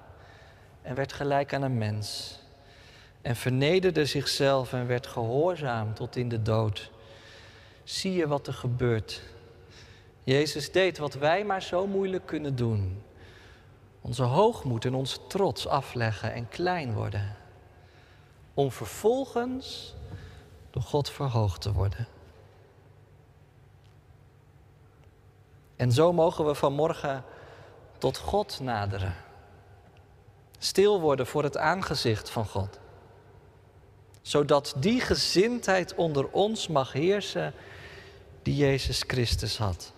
en 0.83 0.95
werd 0.95 1.13
gelijk 1.13 1.55
aan 1.55 1.63
een 1.63 1.79
mens. 1.79 2.39
En 3.23 3.37
vernederde 3.37 4.07
zichzelf 4.07 4.73
en 4.73 4.87
werd 4.87 5.07
gehoorzaam 5.07 5.95
tot 5.95 6.17
in 6.17 6.29
de 6.29 6.43
dood. 6.43 6.91
Zie 7.85 8.13
je 8.13 8.29
wat 8.29 8.47
er 8.47 8.55
gebeurt? 8.55 9.23
Jezus 10.25 10.73
deed 10.73 10.99
wat 10.99 11.15
wij 11.15 11.45
maar 11.45 11.63
zo 11.63 11.87
moeilijk 11.87 12.27
kunnen 12.27 12.57
doen. 12.57 13.03
Onze 14.01 14.23
hoogmoed 14.23 14.85
en 14.85 14.95
onze 14.95 15.27
trots 15.27 15.67
afleggen 15.67 16.33
en 16.33 16.49
klein 16.49 16.95
worden. 16.95 17.37
Om 18.55 18.71
vervolgens 18.71 19.95
door 20.71 20.83
God 20.83 21.11
verhoogd 21.11 21.61
te 21.61 21.73
worden. 21.73 22.07
En 25.77 25.93
zo 25.93 26.13
mogen 26.13 26.47
we 26.47 26.55
vanmorgen 26.55 27.25
tot 27.99 28.19
God 28.19 28.61
naderen. 28.61 29.15
Stil 30.59 31.01
worden 31.01 31.27
voor 31.27 31.43
het 31.43 31.57
aangezicht 31.57 32.31
van 32.31 32.47
God. 32.47 32.79
Zodat 34.21 34.75
die 34.79 35.01
gezindheid 35.01 35.95
onder 35.95 36.29
ons 36.29 36.69
mag 36.69 36.93
heersen 36.93 37.55
die 38.43 38.57
Jezus 38.57 39.05
Christus 39.07 39.59
had. 39.59 39.93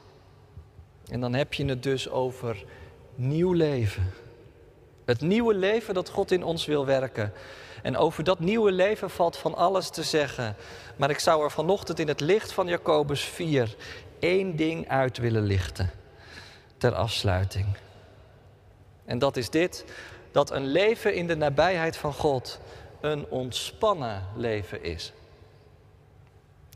En 1.08 1.20
dan 1.20 1.34
heb 1.34 1.54
je 1.54 1.64
het 1.64 1.82
dus 1.82 2.10
over 2.10 2.64
nieuw 3.14 3.52
leven. 3.52 4.12
Het 5.04 5.20
nieuwe 5.20 5.54
leven 5.54 5.94
dat 5.94 6.08
God 6.08 6.30
in 6.30 6.44
ons 6.44 6.66
wil 6.66 6.86
werken. 6.86 7.32
En 7.82 7.96
over 7.96 8.24
dat 8.24 8.40
nieuwe 8.40 8.72
leven 8.72 9.10
valt 9.10 9.36
van 9.36 9.54
alles 9.54 9.90
te 9.90 10.02
zeggen. 10.02 10.56
Maar 10.96 11.10
ik 11.10 11.18
zou 11.18 11.44
er 11.44 11.50
vanochtend 11.50 11.98
in 11.98 12.08
het 12.08 12.20
licht 12.20 12.52
van 12.52 12.66
Jacobus 12.66 13.24
4 13.24 13.76
één 14.18 14.56
ding 14.56 14.88
uit 14.88 15.18
willen 15.18 15.42
lichten. 15.42 15.90
Ter 16.76 16.94
afsluiting. 16.94 17.66
En 19.04 19.18
dat 19.18 19.36
is 19.36 19.50
dit: 19.50 19.84
dat 20.32 20.50
een 20.50 20.66
leven 20.66 21.14
in 21.14 21.26
de 21.26 21.36
nabijheid 21.36 21.96
van 21.96 22.12
God 22.12 22.60
een 23.00 23.26
ontspannen 23.26 24.26
leven 24.36 24.82
is. 24.82 25.12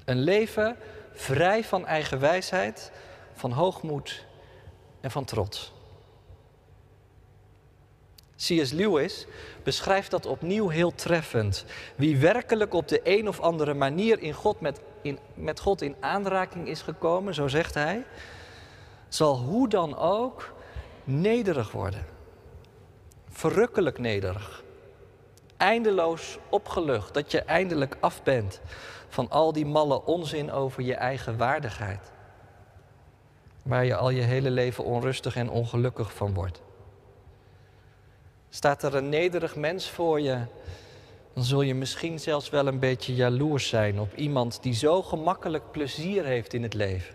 Een 0.04 0.20
leven 0.20 0.76
vrij 1.18 1.64
van 1.64 1.86
eigen 1.86 2.20
wijsheid, 2.20 2.90
van 3.34 3.52
hoogmoed 3.52 4.24
en 5.00 5.10
van 5.10 5.24
trots. 5.24 5.72
C.S. 8.36 8.70
Lewis 8.70 9.26
beschrijft 9.62 10.10
dat 10.10 10.26
opnieuw 10.26 10.68
heel 10.68 10.94
treffend. 10.94 11.64
Wie 11.96 12.16
werkelijk 12.16 12.74
op 12.74 12.88
de 12.88 13.00
een 13.04 13.28
of 13.28 13.40
andere 13.40 13.74
manier 13.74 14.22
in 14.22 14.32
God 14.32 14.60
met, 14.60 14.80
in, 15.02 15.18
met 15.34 15.60
God 15.60 15.82
in 15.82 15.96
aanraking 16.00 16.68
is 16.68 16.82
gekomen, 16.82 17.34
zo 17.34 17.48
zegt 17.48 17.74
hij, 17.74 18.04
zal 19.08 19.36
hoe 19.36 19.68
dan 19.68 19.96
ook 19.96 20.52
nederig 21.04 21.72
worden. 21.72 22.06
Verrukkelijk 23.28 23.98
nederig. 23.98 24.64
Eindeloos 25.58 26.38
opgelucht 26.48 27.14
dat 27.14 27.30
je 27.30 27.40
eindelijk 27.40 27.96
af 28.00 28.22
bent 28.22 28.60
van 29.08 29.30
al 29.30 29.52
die 29.52 29.66
malle 29.66 30.04
onzin 30.04 30.52
over 30.52 30.82
je 30.82 30.94
eigen 30.94 31.36
waardigheid. 31.36 32.12
Waar 33.62 33.84
je 33.84 33.96
al 33.96 34.10
je 34.10 34.20
hele 34.20 34.50
leven 34.50 34.84
onrustig 34.84 35.36
en 35.36 35.50
ongelukkig 35.50 36.12
van 36.12 36.34
wordt. 36.34 36.62
Staat 38.48 38.82
er 38.82 38.94
een 38.94 39.08
nederig 39.08 39.56
mens 39.56 39.90
voor 39.90 40.20
je, 40.20 40.38
dan 41.34 41.44
zul 41.44 41.62
je 41.62 41.74
misschien 41.74 42.20
zelfs 42.20 42.50
wel 42.50 42.66
een 42.66 42.78
beetje 42.78 43.14
jaloers 43.14 43.68
zijn 43.68 44.00
op 44.00 44.14
iemand 44.14 44.62
die 44.62 44.74
zo 44.74 45.02
gemakkelijk 45.02 45.70
plezier 45.70 46.24
heeft 46.24 46.54
in 46.54 46.62
het 46.62 46.74
leven. 46.74 47.14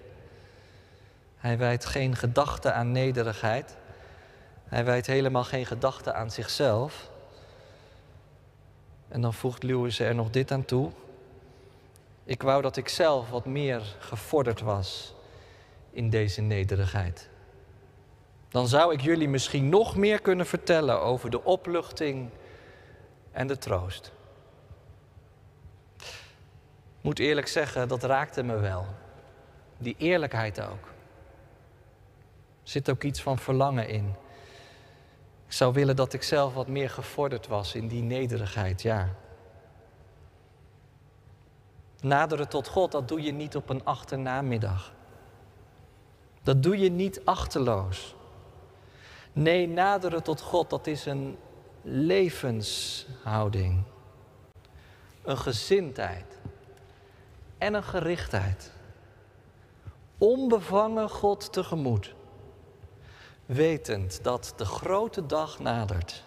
Hij 1.38 1.58
wijdt 1.58 1.86
geen 1.86 2.16
gedachte 2.16 2.72
aan 2.72 2.92
nederigheid. 2.92 3.78
Hij 4.64 4.86
wijdt 4.86 5.08
helemaal 5.08 5.44
geen 5.44 5.66
gedachte 5.66 6.14
aan 6.14 6.32
zichzelf. 6.32 7.12
En 9.14 9.22
dan 9.22 9.34
voegt 9.34 9.64
Lewis 9.64 10.00
er 10.00 10.16
nog 10.16 10.30
dit 10.30 10.52
aan 10.52 10.66
toe. 10.66 10.92
Ik 12.24 12.42
wou 12.42 12.62
dat 12.62 12.78
ik 12.78 12.90
zelf 12.90 13.30
wat 13.30 13.46
meer 13.46 13.96
gevorderd 14.00 14.62
was 14.62 15.16
in 15.92 16.10
deze 16.10 16.42
nederigheid. 16.42 17.30
Dan 18.50 18.68
zou 18.68 18.94
ik 18.94 19.02
jullie 19.02 19.30
misschien 19.30 19.70
nog 19.70 19.96
meer 19.96 20.22
kunnen 20.22 20.46
vertellen 20.46 21.02
over 21.02 21.30
de 21.30 21.44
opluchting 21.44 22.30
en 23.32 23.48
de 23.48 23.58
troost. 23.58 24.12
Moet 27.02 27.20
eerlijk 27.20 27.48
zeggen, 27.48 27.88
dat 27.88 28.04
raakte 28.04 28.44
me 28.44 28.60
wel. 28.60 28.86
Die 29.78 29.96
eerlijkheid 29.98 30.62
ook. 30.62 30.86
Er 32.64 32.70
zit 32.70 32.90
ook 32.90 33.04
iets 33.04 33.22
van 33.22 33.38
verlangen 33.38 33.88
in. 33.88 34.16
Ik 35.54 35.60
zou 35.60 35.74
willen 35.74 35.96
dat 35.96 36.14
ik 36.14 36.24
zelf 36.24 36.54
wat 36.54 36.68
meer 36.68 36.90
gevorderd 36.90 37.48
was 37.48 37.76
in 37.76 37.88
die 37.88 38.02
nederigheid, 38.02 38.82
ja. 38.82 39.10
Naderen 42.02 42.50
tot 42.50 42.68
God, 42.68 42.92
dat 42.92 43.08
doe 43.08 43.22
je 43.22 43.32
niet 43.32 43.56
op 43.56 43.70
een 43.70 43.86
achternamiddag. 43.86 44.94
Dat 46.42 46.64
doe 46.64 46.78
je 46.78 46.92
niet 46.92 47.26
achterloos. 47.26 48.16
Nee, 49.34 49.68
naderen 49.68 50.24
tot 50.24 50.42
God, 50.42 50.70
dat 50.70 50.88
is 50.88 51.06
een 51.06 51.38
levenshouding. 51.82 53.84
Een 55.24 55.38
gezindheid. 55.38 56.40
En 57.58 57.74
een 57.74 57.84
gerichtheid. 57.84 58.72
Onbevangen 60.18 61.10
God 61.10 61.54
tegemoet. 61.54 62.14
Wetend 63.46 64.24
dat 64.24 64.54
de 64.58 64.66
grote 64.66 65.26
dag 65.26 65.60
nadert. 65.60 66.24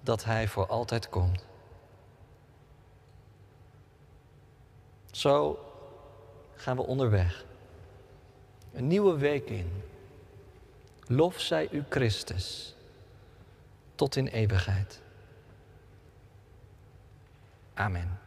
Dat 0.00 0.24
Hij 0.24 0.48
voor 0.48 0.66
altijd 0.66 1.08
komt. 1.08 1.44
Zo 5.10 5.58
gaan 6.54 6.76
we 6.76 6.82
onderweg. 6.82 7.44
Een 8.72 8.86
nieuwe 8.86 9.18
week 9.18 9.50
in. 9.50 9.82
Lof 11.06 11.40
zij 11.40 11.68
u 11.70 11.84
Christus 11.88 12.74
tot 13.94 14.16
in 14.16 14.26
eeuwigheid. 14.26 15.00
Amen. 17.74 18.23